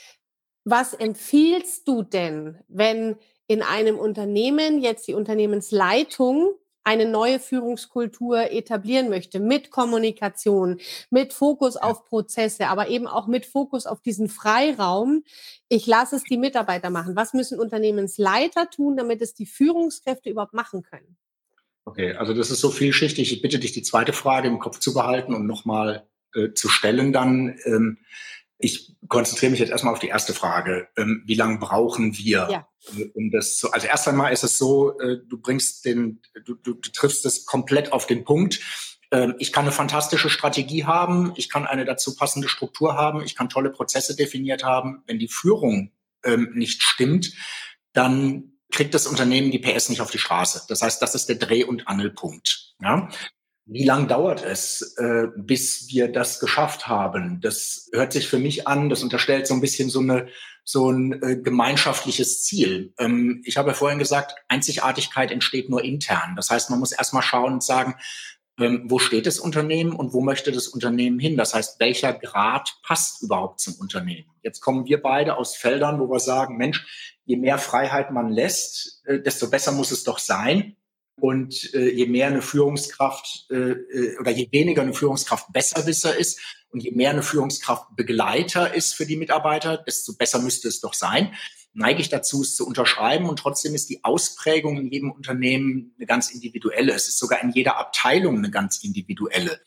[0.64, 3.16] was empfiehlst du denn, wenn
[3.46, 10.78] in einem Unternehmen jetzt die Unternehmensleitung eine neue Führungskultur etablieren möchte, mit Kommunikation,
[11.10, 15.24] mit Fokus auf Prozesse, aber eben auch mit Fokus auf diesen Freiraum.
[15.68, 17.16] Ich lasse es die Mitarbeiter machen.
[17.16, 21.16] Was müssen Unternehmensleiter tun, damit es die Führungskräfte überhaupt machen können?
[21.86, 23.32] Okay, also das ist so vielschichtig.
[23.32, 27.12] Ich bitte dich, die zweite Frage im Kopf zu behalten und nochmal äh, zu stellen
[27.12, 27.58] dann.
[27.64, 27.98] Ähm,
[28.64, 30.88] ich konzentriere mich jetzt erstmal auf die erste Frage.
[30.96, 32.68] Ähm, wie lange brauchen wir, ja.
[32.96, 36.54] Äh, um das zu, also erst einmal ist es so, äh, du bringst den, du,
[36.54, 38.60] du, du triffst es komplett auf den Punkt.
[39.10, 43.36] Ähm, ich kann eine fantastische Strategie haben, ich kann eine dazu passende Struktur haben, ich
[43.36, 45.02] kann tolle Prozesse definiert haben.
[45.06, 45.92] Wenn die Führung
[46.24, 47.32] ähm, nicht stimmt,
[47.92, 50.64] dann kriegt das Unternehmen die PS nicht auf die Straße.
[50.68, 52.74] Das heißt, das ist der Dreh- und Angelpunkt.
[52.80, 53.10] Ja?
[53.66, 57.40] Wie lang dauert es, äh, bis wir das geschafft haben?
[57.40, 60.28] Das hört sich für mich an, das unterstellt so ein bisschen so, eine,
[60.64, 62.92] so ein äh, gemeinschaftliches Ziel.
[62.98, 66.34] Ähm, ich habe ja vorhin gesagt, Einzigartigkeit entsteht nur intern.
[66.36, 67.94] Das heißt, man muss erstmal schauen und sagen,
[68.58, 71.38] ähm, wo steht das Unternehmen und wo möchte das Unternehmen hin?
[71.38, 74.30] Das heißt, welcher Grad passt überhaupt zum Unternehmen?
[74.42, 76.86] Jetzt kommen wir beide aus Feldern, wo wir sagen, Mensch,
[77.24, 80.76] je mehr Freiheit man lässt, äh, desto besser muss es doch sein.
[81.16, 86.40] Und äh, je mehr eine Führungskraft äh, äh, oder je weniger eine Führungskraft Besserwisser ist
[86.70, 90.94] und je mehr eine Führungskraft Begleiter ist für die Mitarbeiter, desto besser müsste es doch
[90.94, 91.32] sein.
[91.72, 96.06] Neige ich dazu, es zu unterschreiben und trotzdem ist die Ausprägung in jedem Unternehmen eine
[96.06, 96.92] ganz individuelle.
[96.92, 99.60] Es ist sogar in jeder Abteilung eine ganz individuelle.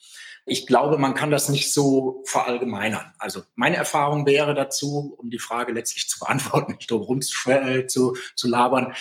[0.46, 3.14] Ich glaube, man kann das nicht so verallgemeinern.
[3.20, 7.50] Also meine Erfahrung wäre dazu, um die Frage letztlich zu beantworten, nicht drum rum zu,
[7.50, 8.94] äh, zu, zu labern,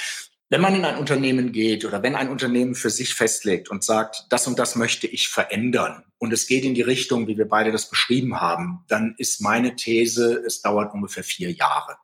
[0.49, 4.27] wenn man in ein Unternehmen geht oder wenn ein Unternehmen für sich festlegt und sagt,
[4.31, 7.73] das und das möchte ich verändern und es geht in die Richtung, wie wir beide
[7.73, 11.97] das beschrieben haben, dann ist meine These, es dauert ungefähr vier Jahre.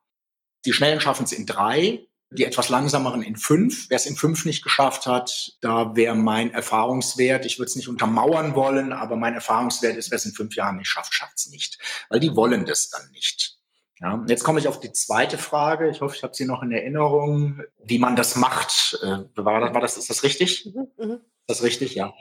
[0.64, 3.90] Die Schnellen schaffen es in drei, die etwas langsameren in fünf.
[3.90, 7.88] Wer es in fünf nicht geschafft hat, da wäre mein Erfahrungswert, ich würde es nicht
[7.88, 11.48] untermauern wollen, aber mein Erfahrungswert ist, wer es in fünf Jahren nicht schafft, schafft es
[11.48, 11.78] nicht.
[12.08, 13.58] Weil die wollen das dann nicht.
[14.02, 15.88] Ja, jetzt komme ich auf die zweite Frage.
[15.88, 18.98] Ich hoffe, ich habe sie noch in Erinnerung, wie man das macht.
[19.00, 20.74] Äh, war das, war das ist das richtig?
[20.74, 21.14] Mhm, mh.
[21.14, 21.94] Ist das richtig?
[21.94, 22.12] Ja.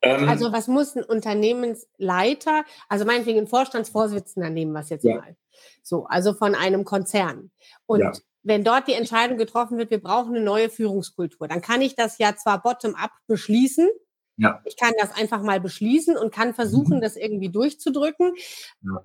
[0.00, 5.16] Ähm, also was muss ein Unternehmensleiter, also meinetwegen ein Vorstandsvorsitzender nehmen wir es jetzt ja.
[5.16, 5.36] mal.
[5.82, 7.50] So, also von einem Konzern.
[7.84, 8.12] Und ja.
[8.42, 12.16] wenn dort die Entscheidung getroffen wird, wir brauchen eine neue Führungskultur, dann kann ich das
[12.16, 13.90] ja zwar bottom-up beschließen,
[14.38, 14.62] ja.
[14.64, 17.00] ich kann das einfach mal beschließen und kann versuchen, mhm.
[17.02, 18.34] das irgendwie durchzudrücken.
[18.82, 19.04] Ja.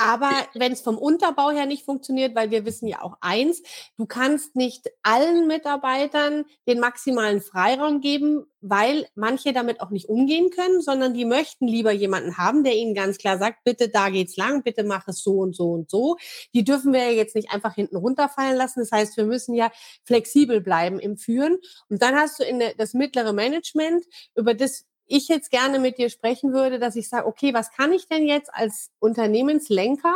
[0.00, 3.62] Aber wenn es vom Unterbau her nicht funktioniert, weil wir wissen ja auch eins,
[3.98, 10.48] du kannst nicht allen Mitarbeitern den maximalen Freiraum geben, weil manche damit auch nicht umgehen
[10.48, 14.38] können, sondern die möchten lieber jemanden haben, der ihnen ganz klar sagt, bitte da geht's
[14.38, 16.16] lang, bitte mach es so und so und so.
[16.54, 18.80] Die dürfen wir ja jetzt nicht einfach hinten runterfallen lassen.
[18.80, 19.70] Das heißt, wir müssen ja
[20.04, 21.58] flexibel bleiben im Führen.
[21.90, 26.10] Und dann hast du in das mittlere Management, über das ich jetzt gerne mit dir
[26.10, 30.14] sprechen würde, dass ich sage, okay, was kann ich denn jetzt als Unternehmenslenker,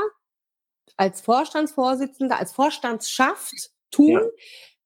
[0.97, 4.21] als Vorstandsvorsitzender, als Vorstandsschaft tun, ja.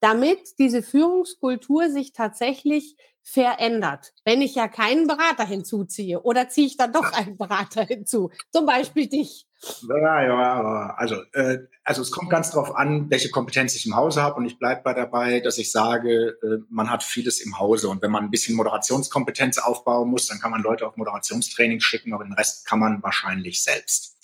[0.00, 4.14] damit diese Führungskultur sich tatsächlich verändert.
[4.24, 8.64] Wenn ich ja keinen Berater hinzuziehe oder ziehe ich dann doch einen Berater hinzu, zum
[8.64, 9.47] Beispiel dich.
[9.88, 14.22] Ja, ja, also, äh, also es kommt ganz darauf an, welche Kompetenz ich im Hause
[14.22, 17.88] habe und ich bleibe bei dabei, dass ich sage, äh, man hat vieles im Hause
[17.88, 22.12] und wenn man ein bisschen Moderationskompetenz aufbauen muss, dann kann man Leute auf Moderationstraining schicken,
[22.12, 24.16] aber den Rest kann man wahrscheinlich selbst.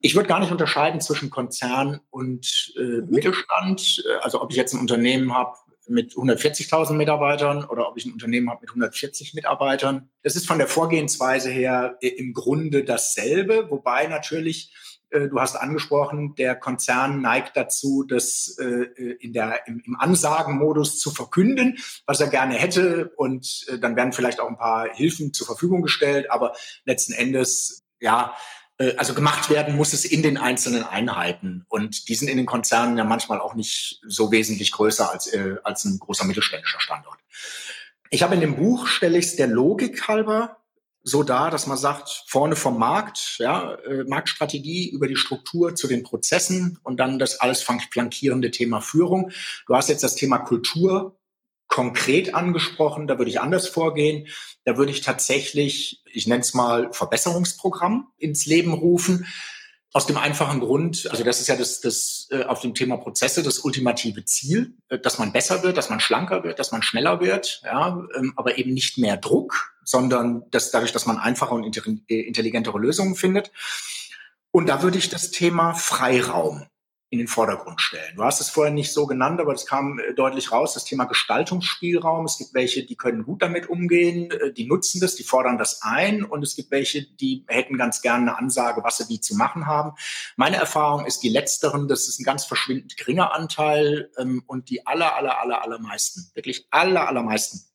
[0.00, 3.10] Ich würde gar nicht unterscheiden zwischen Konzern und äh, mhm.
[3.10, 4.02] Mittelstand.
[4.08, 5.56] Äh, also ob ich jetzt ein Unternehmen habe
[5.88, 10.10] mit 140.000 Mitarbeitern oder ob ich ein Unternehmen habe mit 140 Mitarbeitern.
[10.22, 14.72] Das ist von der Vorgehensweise her äh, im Grunde dasselbe, wobei natürlich
[15.10, 18.84] äh, Du hast angesprochen, der Konzern neigt dazu, das äh,
[19.20, 23.12] in der, im, Ansagenmodus zu verkünden, was er gerne hätte.
[23.16, 26.30] Und dann werden vielleicht auch ein paar Hilfen zur Verfügung gestellt.
[26.30, 28.34] Aber letzten Endes, ja,
[28.96, 31.66] also gemacht werden muss es in den einzelnen Einheiten.
[31.68, 35.56] Und die sind in den Konzernen ja manchmal auch nicht so wesentlich größer als, äh,
[35.64, 37.18] als ein großer mittelständischer Standort.
[38.10, 40.56] Ich habe in dem Buch, stelle ich es der Logik halber
[41.02, 45.86] so dar, dass man sagt, vorne vom Markt, ja, äh, Marktstrategie über die Struktur zu
[45.86, 49.30] den Prozessen und dann das alles flankierende Thema Führung.
[49.66, 51.19] Du hast jetzt das Thema Kultur
[51.70, 54.26] konkret angesprochen, da würde ich anders vorgehen.
[54.64, 59.26] Da würde ich tatsächlich, ich nenne es mal Verbesserungsprogramm ins Leben rufen.
[59.92, 63.42] Aus dem einfachen Grund, also das ist ja das, das äh, auf dem Thema Prozesse
[63.42, 67.20] das ultimative Ziel, äh, dass man besser wird, dass man schlanker wird, dass man schneller
[67.20, 71.76] wird, ja, ähm, aber eben nicht mehr Druck, sondern dass dadurch, dass man einfache und
[72.08, 73.50] äh, intelligentere Lösungen findet.
[74.52, 76.66] Und da würde ich das Thema Freiraum
[77.12, 78.14] in den Vordergrund stellen.
[78.14, 81.04] Du hast es vorher nicht so genannt, aber es kam äh, deutlich raus, das Thema
[81.04, 82.24] Gestaltungsspielraum.
[82.24, 85.82] Es gibt welche, die können gut damit umgehen, äh, die nutzen das, die fordern das
[85.82, 89.34] ein und es gibt welche, die hätten ganz gerne eine Ansage, was sie wie zu
[89.34, 89.92] machen haben.
[90.36, 94.86] Meine Erfahrung ist die letzteren, das ist ein ganz verschwindend geringer Anteil ähm, und die
[94.86, 97.70] aller, aller, aller, allermeisten, wirklich aller, allermeisten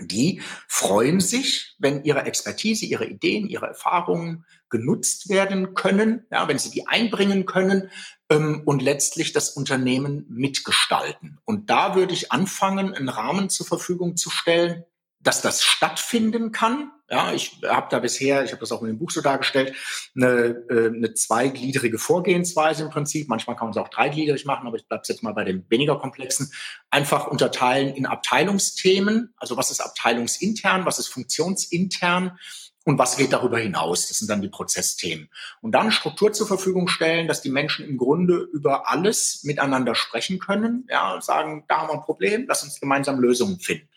[0.00, 6.58] die freuen sich, wenn ihre Expertise, ihre Ideen, ihre Erfahrungen genutzt werden können, ja, wenn
[6.58, 7.90] sie die einbringen können
[8.30, 11.38] ähm, und letztlich das Unternehmen mitgestalten.
[11.44, 14.84] Und da würde ich anfangen, einen Rahmen zur Verfügung zu stellen,
[15.20, 16.90] dass das stattfinden kann.
[17.10, 19.74] Ja, ich habe da bisher, ich habe das auch in dem Buch so dargestellt,
[20.14, 23.28] eine, äh, eine zweigliedrige Vorgehensweise im Prinzip.
[23.28, 25.98] Manchmal kann man es auch dreigliedrig machen, aber ich bleibe jetzt mal bei dem weniger
[25.98, 26.50] komplexen.
[26.90, 29.34] Einfach unterteilen in Abteilungsthemen.
[29.36, 32.38] Also was ist abteilungsintern, was ist funktionsintern
[32.84, 34.08] und was geht darüber hinaus?
[34.08, 35.30] Das sind dann die Prozessthemen.
[35.62, 40.38] Und dann Struktur zur Verfügung stellen, dass die Menschen im Grunde über alles miteinander sprechen
[40.38, 43.88] können, ja, und sagen, da haben wir ein Problem, lass uns gemeinsam Lösungen finden.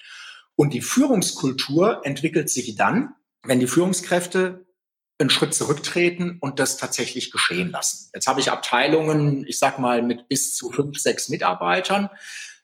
[0.55, 4.65] Und die Führungskultur entwickelt sich dann, wenn die Führungskräfte
[5.19, 8.09] einen Schritt zurücktreten und das tatsächlich geschehen lassen.
[8.13, 12.09] Jetzt habe ich Abteilungen, ich sag mal, mit bis zu fünf, sechs Mitarbeitern.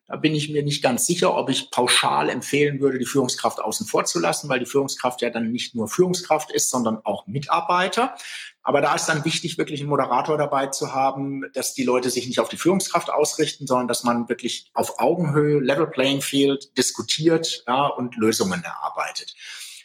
[0.06, 3.88] Da bin ich mir nicht ganz sicher, ob ich pauschal empfehlen würde, die Führungskraft außen
[3.88, 8.14] vor zu lassen, weil die Führungskraft ja dann nicht nur Führungskraft ist, sondern auch Mitarbeiter.
[8.64, 12.28] Aber da ist dann wichtig, wirklich einen Moderator dabei zu haben, dass die Leute sich
[12.28, 17.64] nicht auf die Führungskraft ausrichten, sondern dass man wirklich auf Augenhöhe, Level Playing Field diskutiert
[17.68, 19.36] ja, und Lösungen erarbeitet.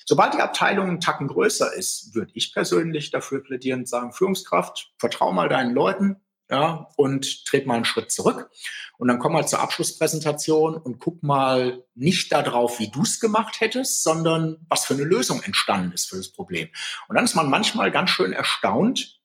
[0.05, 4.93] Sobald die Abteilung einen Tacken größer ist, würde ich persönlich dafür plädieren und sagen, Führungskraft,
[4.97, 6.17] vertrau mal deinen Leuten,
[6.51, 8.51] ja, und tret mal einen Schritt zurück.
[8.99, 13.61] Und dann komm mal zur Abschlusspräsentation und guck mal nicht darauf, wie du es gemacht
[13.61, 16.69] hättest, sondern was für eine Lösung entstanden ist für das Problem.
[17.09, 19.21] Und dann ist man manchmal ganz schön erstaunt,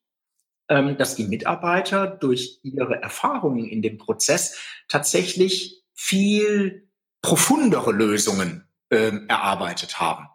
[0.70, 6.88] ähm, dass die Mitarbeiter durch ihre Erfahrungen in dem Prozess tatsächlich viel
[7.22, 10.28] profundere Lösungen ähm, erarbeitet haben.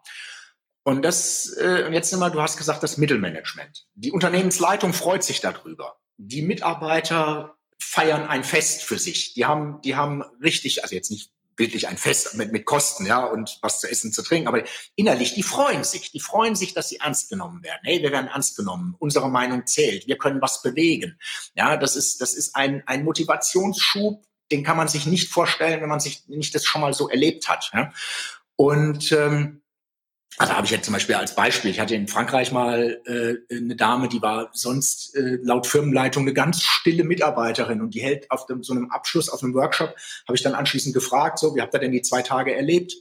[0.83, 3.87] Und das, äh, jetzt immer, du hast gesagt, das Mittelmanagement.
[3.93, 9.33] Die Unternehmensleitung freut sich darüber die Mitarbeiter feiern ein Fest für sich.
[9.33, 13.25] Die haben, die haben richtig, also jetzt nicht bildlich ein Fest mit, mit Kosten, ja,
[13.25, 14.63] und was zu essen, zu trinken, aber
[14.95, 16.09] innerlich, die freuen sich.
[16.09, 17.81] Die freuen sich, dass sie ernst genommen werden.
[17.83, 18.95] Hey, wir werden ernst genommen.
[18.97, 20.07] Unsere Meinung zählt.
[20.07, 21.19] Wir können was bewegen.
[21.55, 25.89] Ja, das ist, das ist ein, ein Motivationsschub, den kann man sich nicht vorstellen, wenn
[25.89, 27.69] man sich nicht das schon mal so erlebt hat.
[27.73, 27.91] Ja?
[28.55, 29.58] Und ähm,
[30.39, 33.75] Also habe ich jetzt zum Beispiel als Beispiel, ich hatte in Frankreich mal äh, eine
[33.75, 38.45] Dame, die war sonst äh, laut Firmenleitung eine ganz stille Mitarbeiterin und die hält auf
[38.45, 39.93] dem, so einem Abschluss, auf einem Workshop,
[40.25, 42.93] habe ich dann anschließend gefragt, so, wie habt ihr denn die zwei Tage erlebt?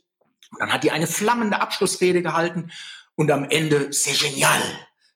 [0.51, 2.73] Und dann hat die eine flammende Abschlussrede gehalten
[3.15, 4.61] und am Ende, c'est genial.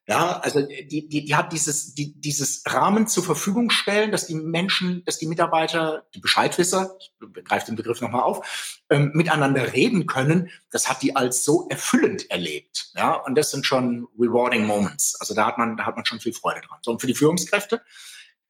[0.09, 4.35] Ja, also die, die, die hat dieses, die, dieses Rahmen zur Verfügung stellen, dass die
[4.35, 10.07] Menschen, dass die Mitarbeiter, die Bescheidwisser, ich greife den Begriff nochmal auf, ähm, miteinander reden
[10.07, 10.51] können.
[10.73, 12.91] Das hat die als so erfüllend erlebt.
[12.97, 15.15] Ja, und das sind schon rewarding Moments.
[15.21, 16.79] Also da hat man, da hat man schon viel Freude dran.
[16.83, 17.81] So, und für die Führungskräfte,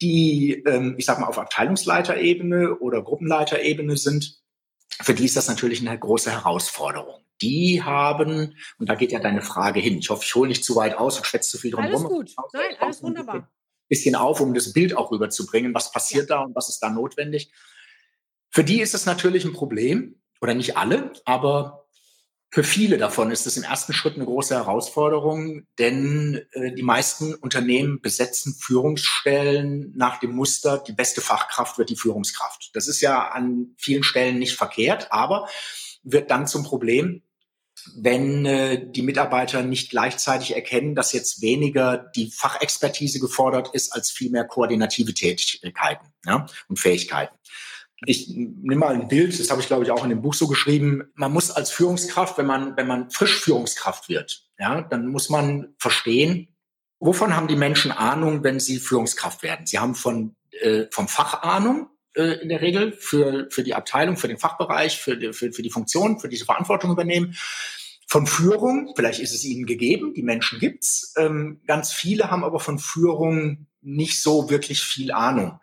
[0.01, 4.41] die, ähm, ich sag mal, auf Abteilungsleiterebene oder Gruppenleiterebene sind,
[5.03, 9.43] für die ist das natürlich eine große Herausforderung die haben, und da geht ja deine
[9.43, 9.99] Frage hin.
[9.99, 12.35] Ich hoffe, ich hole nicht zu weit aus und schwätze zu viel drum Alles gut.
[12.53, 13.37] Nein, alles wunderbar.
[13.37, 13.49] Ein
[13.89, 15.75] bisschen auf, um das Bild auch rüberzubringen.
[15.75, 16.37] Was passiert ja.
[16.37, 17.53] da und was ist da notwendig?
[18.51, 21.87] Für die ist es natürlich ein Problem, oder nicht alle, aber
[22.51, 27.35] für viele davon ist es im ersten Schritt eine große Herausforderung, denn äh, die meisten
[27.35, 32.71] Unternehmen besetzen Führungsstellen nach dem Muster, die beste Fachkraft wird die Führungskraft.
[32.75, 35.49] Das ist ja an vielen Stellen nicht verkehrt, aber
[36.03, 37.23] wird dann zum Problem,
[37.97, 44.11] wenn äh, die Mitarbeiter nicht gleichzeitig erkennen, dass jetzt weniger die Fachexpertise gefordert ist, als
[44.11, 47.35] vielmehr koordinative Tätigkeiten ja, und Fähigkeiten.
[48.05, 50.49] Ich nehme mal ein Bild, das habe ich glaube ich auch in dem Buch so
[50.49, 51.12] geschrieben.
[51.14, 55.75] Man muss als Führungskraft, wenn man wenn man frisch Führungskraft wird, ja, dann muss man
[55.79, 56.49] verstehen,
[56.99, 59.66] wovon haben die Menschen Ahnung, wenn sie Führungskraft werden.
[59.66, 64.16] Sie haben von äh, vom Fach Ahnung, äh, in der Regel für, für die Abteilung,
[64.16, 67.37] für den Fachbereich, für die, für, für die Funktion, für diese Verantwortung übernehmen.
[68.07, 71.14] Von Führung, vielleicht ist es ihnen gegeben, die Menschen gibt's.
[71.16, 75.61] Ähm, ganz viele haben aber von Führung nicht so wirklich viel Ahnung.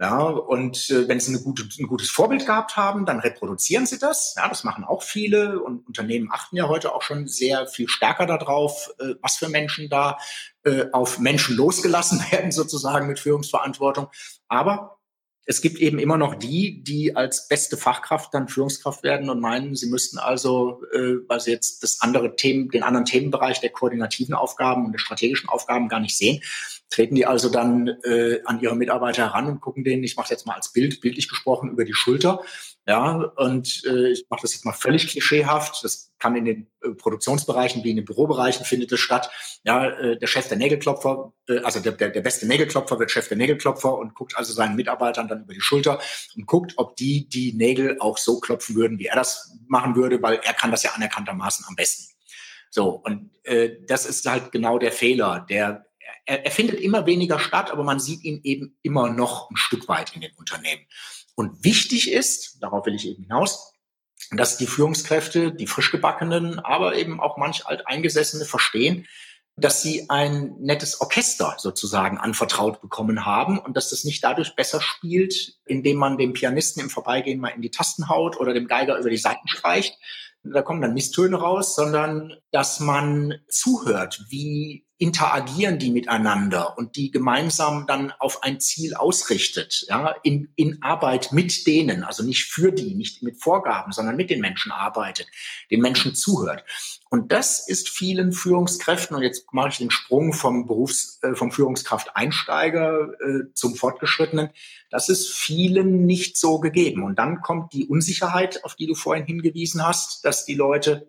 [0.00, 3.98] Ja, und äh, wenn sie eine gute, ein gutes Vorbild gehabt haben, dann reproduzieren sie
[3.98, 4.34] das.
[4.36, 8.24] Ja, das machen auch viele und Unternehmen achten ja heute auch schon sehr viel stärker
[8.24, 10.16] darauf, äh, was für Menschen da
[10.62, 14.06] äh, auf Menschen losgelassen werden, sozusagen mit Führungsverantwortung.
[14.46, 14.97] Aber
[15.50, 19.74] es gibt eben immer noch die, die als beste Fachkraft dann Führungskraft werden und meinen,
[19.74, 24.34] sie müssten also, äh, weil sie jetzt das andere Themen, den anderen Themenbereich der koordinativen
[24.34, 26.42] Aufgaben und der strategischen Aufgaben gar nicht sehen,
[26.90, 30.46] treten die also dann äh, an ihre Mitarbeiter heran und gucken denen, ich mache jetzt
[30.46, 32.42] mal als Bild, bildlich gesprochen, über die Schulter.
[32.88, 35.84] Ja, und äh, ich mache das jetzt mal völlig klischeehaft.
[35.84, 39.30] Das kann in den äh, Produktionsbereichen wie in den Bürobereichen findet es statt.
[39.62, 43.28] Ja, äh, der Chef der Nägelklopfer, äh, also der, der, der beste Nägelklopfer wird Chef
[43.28, 46.00] der Nägelklopfer und guckt also seinen Mitarbeitern dann über die Schulter
[46.34, 50.22] und guckt, ob die die Nägel auch so klopfen würden, wie er das machen würde,
[50.22, 52.14] weil er kann das ja anerkanntermaßen am besten.
[52.70, 55.44] So, und äh, das ist halt genau der Fehler.
[55.50, 55.84] Der
[56.24, 59.88] er, er findet immer weniger statt, aber man sieht ihn eben immer noch ein Stück
[59.88, 60.86] weit in den Unternehmen.
[61.38, 63.72] Und wichtig ist, darauf will ich eben hinaus,
[64.32, 69.06] dass die Führungskräfte, die frischgebackenen, aber eben auch manch alteingesessene verstehen,
[69.54, 74.80] dass sie ein nettes Orchester sozusagen anvertraut bekommen haben und dass das nicht dadurch besser
[74.80, 78.98] spielt, indem man dem Pianisten im Vorbeigehen mal in die Tasten haut oder dem Geiger
[78.98, 79.96] über die Seiten streicht.
[80.42, 87.12] Da kommen dann Misstöne raus, sondern dass man zuhört, wie interagieren die miteinander und die
[87.12, 92.72] gemeinsam dann auf ein Ziel ausrichtet, ja, in, in Arbeit mit denen, also nicht für
[92.72, 95.28] die, nicht mit Vorgaben, sondern mit den Menschen arbeitet,
[95.70, 96.64] den Menschen zuhört.
[97.10, 101.52] Und das ist vielen Führungskräften, und jetzt mache ich den Sprung vom Berufs-, äh, vom
[101.52, 104.50] Führungskraft-Einsteiger äh, zum Fortgeschrittenen,
[104.90, 107.04] das ist vielen nicht so gegeben.
[107.04, 111.08] Und dann kommt die Unsicherheit, auf die du vorhin hingewiesen hast, dass die Leute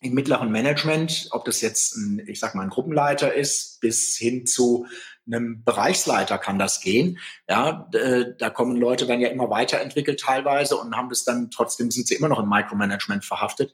[0.00, 4.46] im mittleren Management, ob das jetzt ein, ich sag mal, ein Gruppenleiter ist, bis hin
[4.46, 4.86] zu
[5.26, 7.18] einem Bereichsleiter kann das gehen.
[7.48, 7.90] Ja,
[8.38, 12.14] da kommen Leute, werden ja immer weiterentwickelt teilweise und haben das dann trotzdem sind sie
[12.14, 13.72] immer noch im Micromanagement verhaftet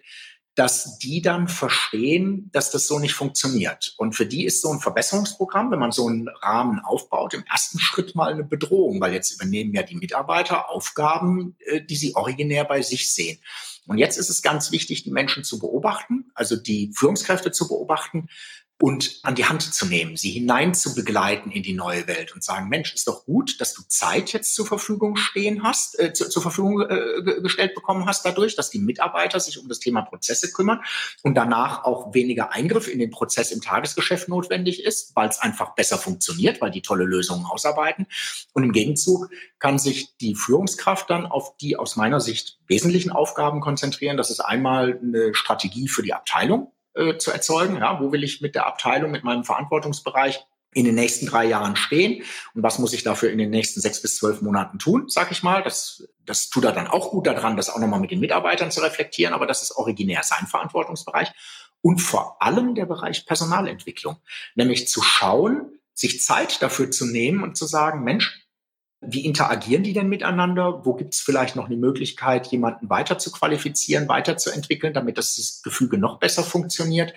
[0.55, 3.95] dass die dann verstehen, dass das so nicht funktioniert.
[3.97, 7.79] Und für die ist so ein Verbesserungsprogramm, wenn man so einen Rahmen aufbaut, im ersten
[7.79, 12.65] Schritt mal eine Bedrohung, weil jetzt übernehmen ja die Mitarbeiter Aufgaben, äh, die sie originär
[12.65, 13.39] bei sich sehen.
[13.87, 18.29] Und jetzt ist es ganz wichtig, die Menschen zu beobachten, also die Führungskräfte zu beobachten
[18.83, 22.43] und an die Hand zu nehmen, sie hinein zu begleiten in die neue Welt und
[22.43, 26.29] sagen, Mensch, ist doch gut, dass du Zeit jetzt zur Verfügung stehen hast, äh, zu,
[26.29, 30.51] zur Verfügung äh, gestellt bekommen hast dadurch, dass die Mitarbeiter sich um das Thema Prozesse
[30.51, 30.81] kümmern
[31.23, 35.77] und danach auch weniger Eingriff in den Prozess im Tagesgeschäft notwendig ist, weil es einfach
[35.77, 38.09] besser funktioniert, weil die tolle Lösungen ausarbeiten.
[38.53, 43.61] Und im Gegenzug kann sich die Führungskraft dann auf die aus meiner Sicht wesentlichen Aufgaben
[43.61, 44.17] konzentrieren.
[44.17, 47.77] Das ist einmal eine Strategie für die Abteilung, äh, zu erzeugen.
[47.77, 51.77] Ja, wo will ich mit der Abteilung, mit meinem Verantwortungsbereich in den nächsten drei Jahren
[51.77, 52.23] stehen
[52.55, 55.43] und was muss ich dafür in den nächsten sechs bis zwölf Monaten tun, sag ich
[55.43, 55.63] mal.
[55.63, 58.81] Das, das tut er dann auch gut daran, das auch nochmal mit den Mitarbeitern zu
[58.81, 61.31] reflektieren, aber das ist originär sein Verantwortungsbereich.
[61.83, 64.17] Und vor allem der Bereich Personalentwicklung,
[64.55, 68.42] nämlich zu schauen, sich Zeit dafür zu nehmen und zu sagen, Mensch,
[69.05, 70.85] wie interagieren die denn miteinander?
[70.85, 75.99] Wo gibt es vielleicht noch eine Möglichkeit, jemanden weiter zu qualifizieren, weiterzuentwickeln, damit das Gefüge
[75.99, 77.13] noch besser funktioniert?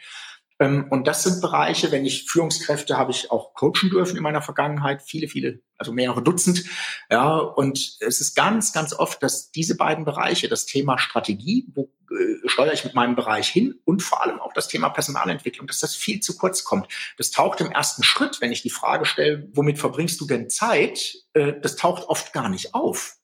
[0.60, 4.41] Ähm, und das sind Bereiche, wenn ich Führungskräfte habe ich auch coachen dürfen in meiner
[4.41, 6.64] Vergangenheit, viele, viele, also mehrere Dutzend.
[7.10, 11.91] Ja, und es ist ganz, ganz oft, dass diese beiden Bereiche, das Thema Strategie, wo
[12.10, 15.80] äh, steuere ich mit meinem Bereich hin und vor allem auch das Thema Personalentwicklung, dass
[15.80, 16.88] das viel zu kurz kommt.
[17.18, 21.16] Das taucht im ersten Schritt, wenn ich die Frage stelle, womit verbringst du denn Zeit,
[21.34, 23.18] äh, das taucht oft gar nicht auf.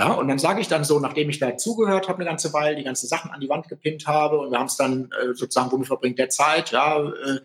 [0.00, 2.74] Ja, und dann sage ich dann so, nachdem ich da zugehört habe eine ganze Weile,
[2.74, 5.70] die ganzen Sachen an die Wand gepinnt habe und wir haben es dann äh, sozusagen,
[5.70, 7.40] womit verbringt der Zeit, ja, äh,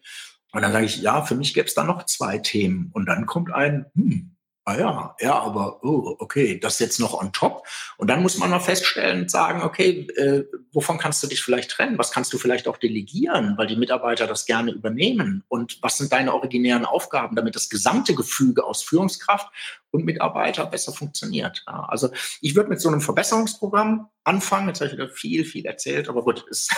[0.55, 2.89] und dann sage ich, ja, für mich gäbe es da noch zwei Themen.
[2.93, 4.34] Und dann kommt ein, hm,
[4.67, 7.67] Ah ja, ja, aber oh, okay, das jetzt noch on top.
[7.97, 11.69] Und dann muss man mal feststellen und sagen, okay, äh, wovon kannst du dich vielleicht
[11.69, 11.99] trennen?
[11.99, 15.43] Was kannst du vielleicht auch delegieren, weil die Mitarbeiter das gerne übernehmen?
[15.49, 19.47] Und was sind deine originären Aufgaben, damit das gesamte Gefüge aus Führungskraft
[19.91, 21.63] und Mitarbeiter besser funktioniert?
[21.67, 22.09] Ja, also
[22.41, 24.69] ich würde mit so einem Verbesserungsprogramm anfangen.
[24.69, 26.73] Jetzt habe ich wieder viel, viel erzählt, aber gut, ist,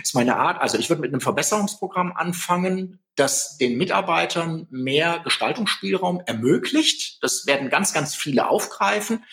[0.00, 0.60] ist meine Art.
[0.60, 7.22] Also ich würde mit einem Verbesserungsprogramm anfangen, das den Mitarbeitern mehr Gestaltungsspielraum ermöglicht.
[7.22, 9.24] Das werden ganz, ganz viele aufgreifen.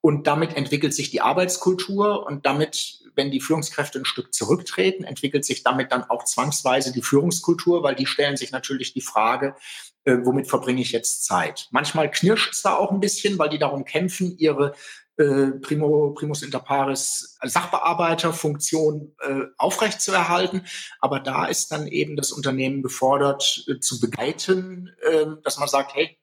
[0.00, 5.44] Und damit entwickelt sich die Arbeitskultur und damit, wenn die Führungskräfte ein Stück zurücktreten, entwickelt
[5.44, 9.56] sich damit dann auch zwangsweise die Führungskultur, weil die stellen sich natürlich die Frage,
[10.04, 11.66] äh, womit verbringe ich jetzt Zeit?
[11.72, 14.74] Manchmal knirscht es da auch ein bisschen, weil die darum kämpfen, ihre
[15.16, 20.62] äh, Primo, Primus inter pares Sachbearbeiterfunktion äh, aufrechtzuerhalten.
[21.00, 25.94] Aber da ist dann eben das Unternehmen gefordert, äh, zu begleiten, äh, dass man sagt,
[25.94, 26.18] hey,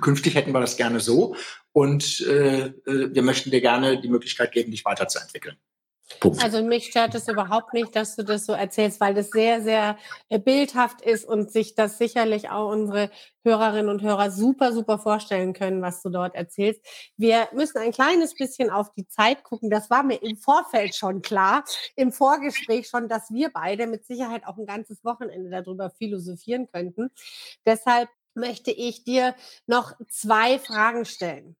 [0.00, 1.36] künftig hätten wir das gerne so
[1.72, 5.56] und äh, äh, wir möchten dir gerne die Möglichkeit geben, dich weiterzuentwickeln.
[6.20, 6.42] Punkt.
[6.42, 9.98] Also mich stört es überhaupt nicht, dass du das so erzählst, weil das sehr, sehr
[10.28, 13.10] äh, bildhaft ist und sich das sicherlich auch unsere
[13.42, 16.80] Hörerinnen und Hörer super, super vorstellen können, was du dort erzählst.
[17.16, 19.68] Wir müssen ein kleines bisschen auf die Zeit gucken.
[19.68, 21.64] Das war mir im Vorfeld schon klar,
[21.96, 27.10] im Vorgespräch schon, dass wir beide mit Sicherheit auch ein ganzes Wochenende darüber philosophieren könnten.
[27.64, 29.34] Deshalb möchte ich dir
[29.66, 31.56] noch zwei Fragen stellen.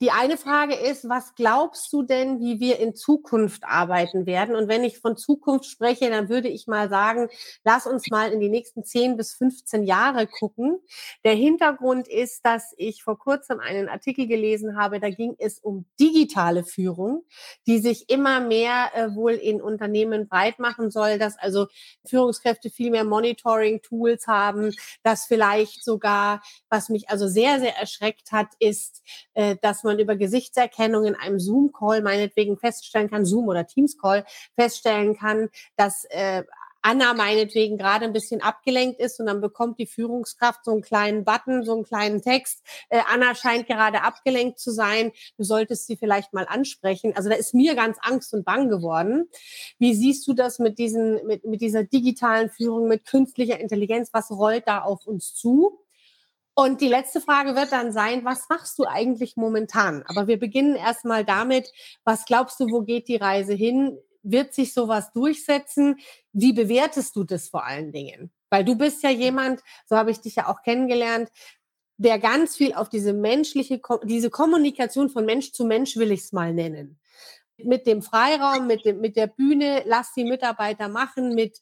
[0.00, 4.54] Die eine Frage ist, was glaubst du denn, wie wir in Zukunft arbeiten werden?
[4.54, 7.28] Und wenn ich von Zukunft spreche, dann würde ich mal sagen,
[7.64, 10.78] lass uns mal in die nächsten 10 bis 15 Jahre gucken.
[11.24, 15.84] Der Hintergrund ist, dass ich vor kurzem einen Artikel gelesen habe, da ging es um
[15.98, 17.24] digitale Führung,
[17.66, 21.66] die sich immer mehr äh, wohl in Unternehmen breit machen soll, dass also
[22.06, 24.72] Führungskräfte viel mehr Monitoring-Tools haben,
[25.02, 29.02] dass vielleicht sogar, was mich also sehr, sehr erschreckt hat, ist,
[29.34, 34.24] äh, dass man über Gesichtserkennung in einem Zoom-Call meinetwegen feststellen kann, Zoom oder Teams-Call
[34.56, 36.42] feststellen kann, dass äh,
[36.82, 41.24] Anna meinetwegen gerade ein bisschen abgelenkt ist und dann bekommt die Führungskraft so einen kleinen
[41.24, 42.62] Button, so einen kleinen Text.
[42.88, 45.12] Äh, Anna scheint gerade abgelenkt zu sein.
[45.36, 47.14] Du solltest sie vielleicht mal ansprechen.
[47.16, 49.28] Also da ist mir ganz Angst und Bang geworden.
[49.78, 54.10] Wie siehst du das mit diesen, mit, mit dieser digitalen Führung, mit künstlicher Intelligenz?
[54.12, 55.80] Was rollt da auf uns zu?
[56.58, 60.02] Und die letzte Frage wird dann sein, was machst du eigentlich momentan?
[60.08, 61.70] Aber wir beginnen erstmal damit,
[62.02, 63.96] was glaubst du, wo geht die Reise hin?
[64.24, 66.00] Wird sich sowas durchsetzen?
[66.32, 68.32] Wie bewertest du das vor allen Dingen?
[68.50, 71.28] Weil du bist ja jemand, so habe ich dich ja auch kennengelernt,
[71.96, 76.32] der ganz viel auf diese menschliche, diese Kommunikation von Mensch zu Mensch will ich es
[76.32, 76.98] mal nennen
[77.64, 81.58] mit dem Freiraum, mit, dem, mit der Bühne, lass die Mitarbeiter machen, mit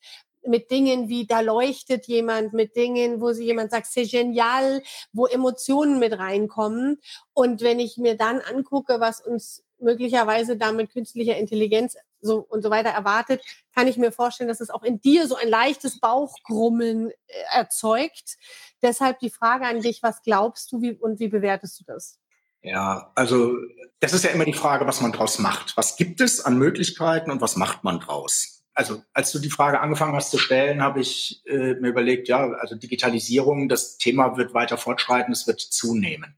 [0.47, 4.82] mit Dingen wie, da leuchtet jemand, mit Dingen, wo sie jemand sagt, c'est genial,
[5.12, 7.01] wo Emotionen mit reinkommen.
[7.32, 12.70] Und wenn ich mir dann angucke, was uns möglicherweise damit künstlicher Intelligenz so und so
[12.70, 13.42] weiter erwartet,
[13.74, 17.14] kann ich mir vorstellen, dass es auch in dir so ein leichtes Bauchgrummeln äh,
[17.53, 18.36] erzeugt.
[18.82, 22.18] Deshalb die Frage an dich, was glaubst du wie, und wie bewertest du das?
[22.62, 23.55] Ja, also
[24.01, 25.76] das ist ja immer die Frage, was man draus macht.
[25.76, 28.56] Was gibt es an Möglichkeiten und was macht man draus?
[28.77, 32.51] Also als du die Frage angefangen hast zu stellen, habe ich äh, mir überlegt, ja,
[32.53, 36.37] also Digitalisierung, das Thema wird weiter fortschreiten, es wird zunehmen.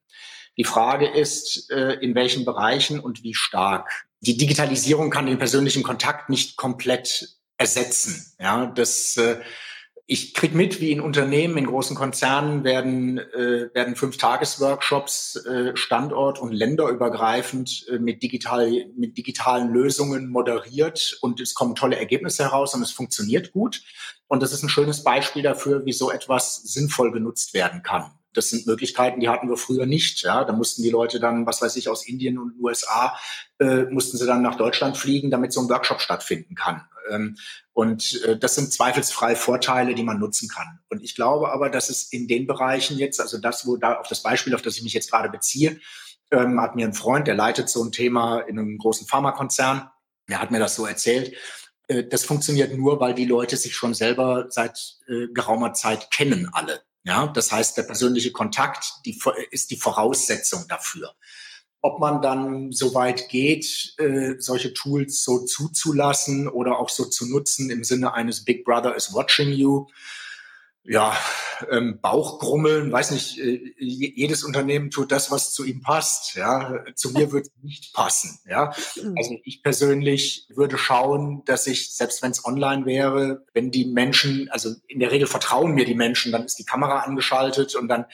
[0.57, 4.07] Die Frage ist, äh, in welchen Bereichen und wie stark.
[4.21, 8.33] Die Digitalisierung kann den persönlichen Kontakt nicht komplett ersetzen.
[8.39, 9.41] Ja, das äh,
[10.11, 16.41] ich krieg mit, wie in Unternehmen, in großen Konzernen werden, äh, werden Fünf-Tages-Workshops äh, standort-
[16.41, 22.75] und länderübergreifend äh, mit, digital, mit digitalen Lösungen moderiert und es kommen tolle Ergebnisse heraus
[22.75, 23.83] und es funktioniert gut.
[24.29, 28.11] Und das ist ein schönes Beispiel dafür, wie so etwas sinnvoll genutzt werden kann.
[28.33, 30.23] Das sind Möglichkeiten, die hatten wir früher nicht.
[30.23, 33.15] Ja, da mussten die Leute dann, was weiß ich, aus Indien und USA,
[33.59, 36.81] äh, mussten sie dann nach Deutschland fliegen, damit so ein Workshop stattfinden kann.
[37.11, 37.37] Ähm,
[37.73, 40.81] und äh, das sind zweifelsfrei Vorteile, die man nutzen kann.
[40.89, 44.09] Und ich glaube aber, dass es in den Bereichen jetzt, also das, wo da auf
[44.09, 45.81] das Beispiel, auf das ich mich jetzt gerade beziehe,
[46.31, 49.89] ähm, hat mir ein Freund, der leitet so ein Thema in einem großen Pharmakonzern,
[50.29, 51.35] der hat mir das so erzählt.
[51.89, 56.49] Äh, das funktioniert nur, weil die Leute sich schon selber seit äh, geraumer Zeit kennen
[56.53, 56.83] alle.
[57.05, 59.19] Ja, das heißt, der persönliche Kontakt die,
[59.51, 61.15] ist die Voraussetzung dafür
[61.81, 67.27] ob man dann so weit geht, äh, solche Tools so zuzulassen oder auch so zu
[67.27, 69.87] nutzen im Sinne eines Big Brother is watching you.
[70.85, 71.15] Ja,
[71.71, 76.35] ähm, Bauchgrummeln, weiß nicht, äh, jedes Unternehmen tut das, was zu ihm passt.
[76.35, 78.39] Ja, zu mir es nicht passen.
[78.49, 78.73] Ja,
[79.17, 84.49] also ich persönlich würde schauen, dass ich, selbst wenn es online wäre, wenn die Menschen,
[84.51, 88.07] also in der Regel vertrauen mir die Menschen, dann ist die Kamera angeschaltet und dann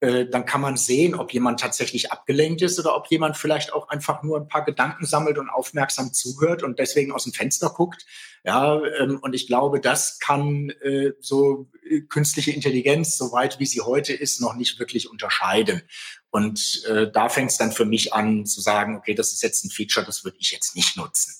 [0.00, 3.88] äh, dann kann man sehen, ob jemand tatsächlich abgelenkt ist oder ob jemand vielleicht auch
[3.88, 8.06] einfach nur ein paar Gedanken sammelt und aufmerksam zuhört und deswegen aus dem Fenster guckt.
[8.42, 13.82] Ja, ähm, und ich glaube, das kann äh, so äh, künstliche Intelligenz, soweit wie sie
[13.82, 15.82] heute ist, noch nicht wirklich unterscheiden.
[16.30, 19.64] Und äh, da fängt es dann für mich an zu sagen, okay, das ist jetzt
[19.64, 21.34] ein Feature, das würde ich jetzt nicht nutzen.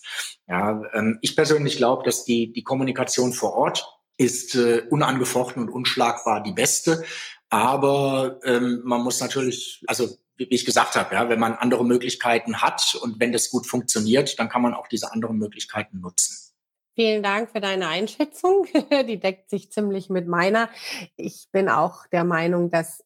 [0.46, 3.86] Ja, ähm, ich persönlich glaube, dass die, die Kommunikation vor Ort
[4.18, 7.04] ist äh, unangefochten und unschlagbar die beste.
[7.50, 12.62] Aber ähm, man muss natürlich, also wie ich gesagt habe, ja, wenn man andere Möglichkeiten
[12.62, 16.36] hat und wenn das gut funktioniert, dann kann man auch diese anderen Möglichkeiten nutzen.
[16.94, 18.66] Vielen Dank für deine Einschätzung.
[19.08, 20.70] Die deckt sich ziemlich mit meiner.
[21.16, 23.04] Ich bin auch der Meinung, dass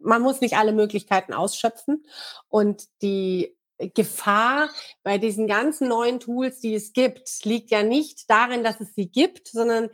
[0.00, 2.04] man muss nicht alle Möglichkeiten ausschöpfen
[2.48, 3.56] und die
[3.94, 4.70] Gefahr
[5.02, 9.08] bei diesen ganzen neuen Tools, die es gibt, liegt ja nicht darin, dass es sie
[9.08, 9.90] gibt, sondern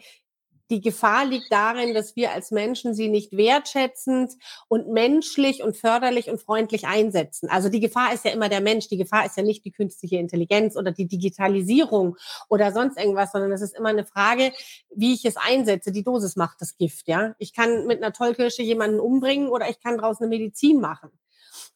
[0.70, 4.32] die Gefahr liegt darin, dass wir als Menschen sie nicht wertschätzend
[4.68, 7.48] und menschlich und förderlich und freundlich einsetzen.
[7.50, 8.88] Also die Gefahr ist ja immer der Mensch.
[8.88, 12.16] Die Gefahr ist ja nicht die künstliche Intelligenz oder die Digitalisierung
[12.48, 14.52] oder sonst irgendwas, sondern es ist immer eine Frage,
[14.94, 15.92] wie ich es einsetze.
[15.92, 17.34] Die Dosis macht das Gift, ja.
[17.38, 21.10] Ich kann mit einer Tollkirsche jemanden umbringen oder ich kann draußen eine Medizin machen.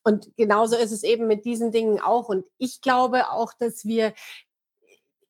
[0.03, 2.29] Und genauso ist es eben mit diesen Dingen auch.
[2.29, 4.15] Und ich glaube auch, dass wir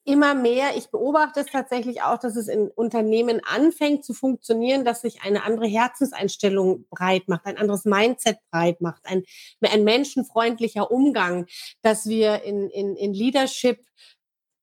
[0.09, 5.03] immer mehr, ich beobachte es tatsächlich auch, dass es in Unternehmen anfängt zu funktionieren, dass
[5.03, 9.23] sich eine andere Herzenseinstellung breit macht, ein anderes Mindset breit macht, ein,
[9.61, 11.45] ein menschenfreundlicher Umgang,
[11.83, 13.85] dass wir in, in, in Leadership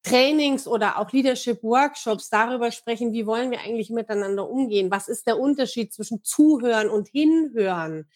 [0.02, 4.90] Trainings oder auch Leadership Workshops darüber sprechen, wie wollen wir eigentlich miteinander umgehen?
[4.90, 8.08] Was ist der Unterschied zwischen Zuhören und Hinhören?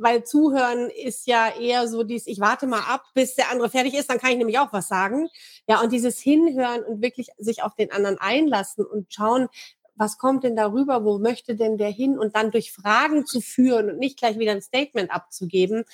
[0.00, 3.94] Weil Zuhören ist ja eher so dies, ich warte mal ab, bis der andere fertig
[3.94, 5.28] ist, dann kann ich nämlich auch was sagen.
[5.68, 9.48] Ja, und dieses Hinhören und wirklich sich auf den anderen einlassen und schauen,
[9.94, 13.90] was kommt denn darüber, wo möchte denn der hin und dann durch Fragen zu führen
[13.90, 15.84] und nicht gleich wieder ein Statement abzugeben.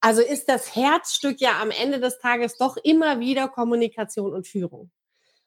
[0.00, 4.90] Also ist das Herzstück ja am Ende des Tages doch immer wieder Kommunikation und Führung.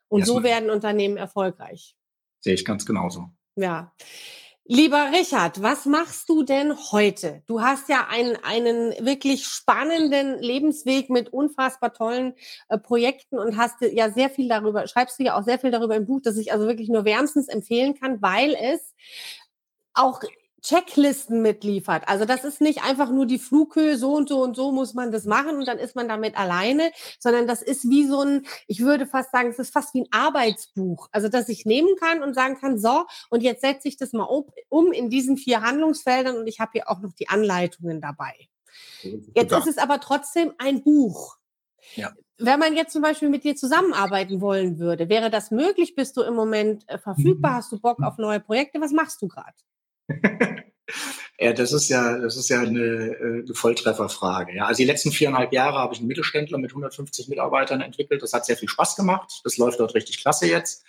[0.07, 1.95] Und ja, so werden Unternehmen erfolgreich.
[2.39, 3.29] Sehe ich ganz genauso.
[3.55, 3.93] Ja.
[4.68, 7.43] Lieber Richard, was machst du denn heute?
[7.45, 12.34] Du hast ja einen, einen wirklich spannenden Lebensweg mit unfassbar tollen
[12.70, 15.95] äh, Projekten und hast ja sehr viel darüber, schreibst du ja auch sehr viel darüber
[15.95, 18.95] im Buch, das ich also wirklich nur wärmstens empfehlen kann, weil es
[19.93, 20.22] auch
[20.66, 22.07] Checklisten mitliefert.
[22.07, 25.11] Also das ist nicht einfach nur die Flughöhe, so und so und so muss man
[25.11, 28.82] das machen und dann ist man damit alleine, sondern das ist wie so ein, ich
[28.82, 31.07] würde fast sagen, es ist fast wie ein Arbeitsbuch.
[31.11, 34.28] Also dass ich nehmen kann und sagen kann, so, und jetzt setze ich das mal
[34.70, 38.34] um in diesen vier Handlungsfeldern und ich habe hier auch noch die Anleitungen dabei.
[39.36, 41.38] Jetzt ist es aber trotzdem ein Buch.
[41.95, 42.11] Ja.
[42.38, 45.95] Wenn man jetzt zum Beispiel mit dir zusammenarbeiten wollen würde, wäre das möglich?
[45.95, 47.51] Bist du im Moment äh, verfügbar?
[47.51, 47.55] Mhm.
[47.55, 48.82] Hast du Bock auf neue Projekte?
[48.82, 49.53] Was machst du gerade?
[51.39, 54.56] ja, das ist ja, das ist ja eine, äh, eine Volltrefferfrage.
[54.56, 58.22] Ja, also die letzten viereinhalb Jahre habe ich einen Mittelständler mit 150 Mitarbeitern entwickelt.
[58.22, 59.41] Das hat sehr viel Spaß gemacht.
[59.43, 60.86] Das läuft dort richtig klasse jetzt.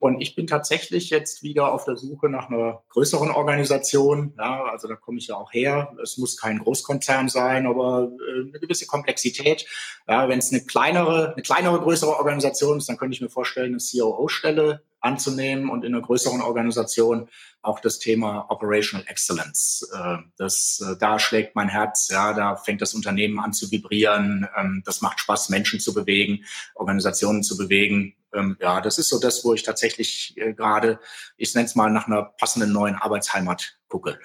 [0.00, 4.32] Und ich bin tatsächlich jetzt wieder auf der Suche nach einer größeren Organisation.
[4.38, 5.92] Ja, also da komme ich ja auch her.
[6.02, 9.66] Es muss kein Großkonzern sein, aber äh, eine gewisse Komplexität.
[10.06, 13.72] Ja, wenn es eine kleinere, eine kleinere, größere Organisation ist, dann könnte ich mir vorstellen,
[13.72, 17.28] eine COO-Stelle anzunehmen und in einer größeren Organisation
[17.62, 19.88] auch das Thema Operational Excellence.
[19.92, 24.48] Äh, das, äh, da schlägt mein Herz, ja, da fängt das Unternehmen an zu vibrieren.
[24.56, 26.44] Ähm, das macht Spaß, Menschen zu bewegen,
[26.74, 28.14] Organisationen zu bewegen.
[28.34, 31.00] Ähm, ja, das ist so das, wo ich tatsächlich äh, gerade,
[31.36, 34.18] ich nenne es mal, nach einer passenden neuen Arbeitsheimat gucke.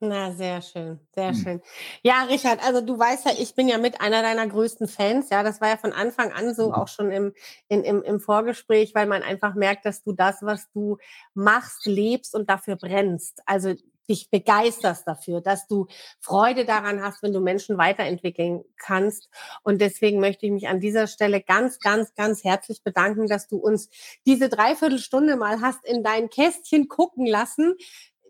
[0.00, 1.34] Na, sehr schön, sehr hm.
[1.34, 1.62] schön.
[2.02, 5.30] Ja, Richard, also du weißt ja, ich bin ja mit einer deiner größten Fans.
[5.30, 7.32] Ja, das war ja von Anfang an so, auch schon im,
[7.68, 10.98] in, im, im Vorgespräch, weil man einfach merkt, dass du das, was du
[11.32, 13.40] machst, lebst und dafür brennst.
[13.46, 13.74] Also
[14.08, 15.86] dich begeisterst dafür, dass du
[16.20, 19.28] Freude daran hast, wenn du Menschen weiterentwickeln kannst.
[19.62, 23.56] Und deswegen möchte ich mich an dieser Stelle ganz, ganz, ganz herzlich bedanken, dass du
[23.56, 23.88] uns
[24.26, 27.76] diese Dreiviertelstunde mal hast in dein Kästchen gucken lassen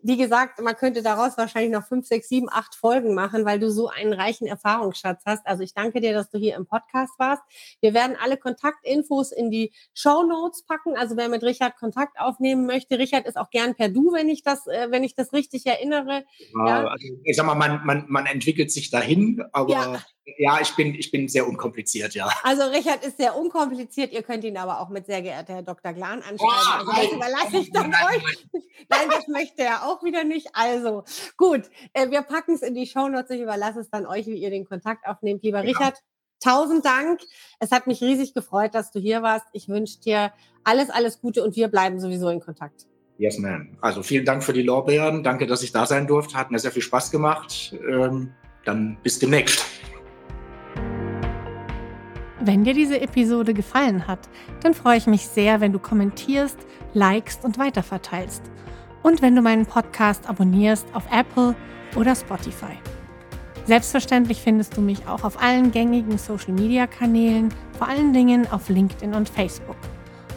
[0.07, 3.71] wie gesagt, man könnte daraus wahrscheinlich noch fünf, sechs, sieben, acht Folgen machen, weil du
[3.71, 5.47] so einen reichen Erfahrungsschatz hast.
[5.47, 7.41] Also ich danke dir, dass du hier im Podcast warst.
[7.81, 10.95] Wir werden alle Kontaktinfos in die Show Notes packen.
[10.95, 14.43] Also wer mit Richard Kontakt aufnehmen möchte, Richard ist auch gern per Du, wenn ich
[14.43, 16.23] das, äh, wenn ich das richtig erinnere.
[16.53, 16.87] Ja, ja.
[16.87, 19.99] Also ich sag mal, man, man, man entwickelt sich dahin, aber ja.
[20.37, 22.27] Ja, ich bin, ich bin sehr unkompliziert, ja.
[22.41, 24.11] Also Richard ist sehr unkompliziert.
[24.11, 25.93] Ihr könnt ihn aber auch mit sehr geehrter Herr Dr.
[25.93, 26.39] Glan anschreiben.
[26.41, 28.47] Oh, also das überlasse ich dann nein, euch.
[28.89, 30.49] Nein, das möchte er auch wieder nicht.
[30.53, 31.03] Also
[31.37, 33.29] gut, äh, wir packen es in die Shownotes.
[33.31, 35.43] Ich überlasse es dann euch, wie ihr den Kontakt aufnehmt.
[35.43, 35.65] Lieber ja.
[35.65, 35.99] Richard,
[36.43, 37.21] tausend Dank.
[37.59, 39.45] Es hat mich riesig gefreut, dass du hier warst.
[39.53, 42.87] Ich wünsche dir alles, alles Gute und wir bleiben sowieso in Kontakt.
[43.17, 43.77] Yes, man.
[43.79, 45.23] Also vielen Dank für die Lorbeeren.
[45.23, 46.35] Danke, dass ich da sein durfte.
[46.35, 47.75] Hat mir sehr viel Spaß gemacht.
[47.87, 48.33] Ähm,
[48.65, 49.63] dann bis demnächst.
[52.45, 54.19] Wenn dir diese Episode gefallen hat,
[54.61, 56.59] dann freue ich mich sehr, wenn du kommentierst,
[56.93, 58.43] likest und weiterverteilst.
[59.01, 61.55] Und wenn du meinen Podcast abonnierst auf Apple
[61.95, 62.77] oder Spotify.
[63.65, 69.27] Selbstverständlich findest du mich auch auf allen gängigen Social-Media-Kanälen, vor allen Dingen auf LinkedIn und
[69.27, 69.77] Facebook.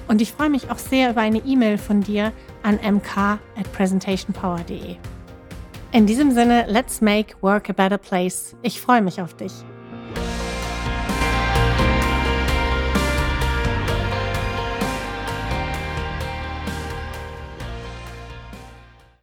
[0.08, 2.32] Und ich freue mich auch sehr über eine E-Mail von dir
[2.62, 4.96] an mk at presentationpower.de.
[5.92, 8.56] In diesem Sinne, let's make work a better place.
[8.62, 9.52] Ich freue mich auf dich.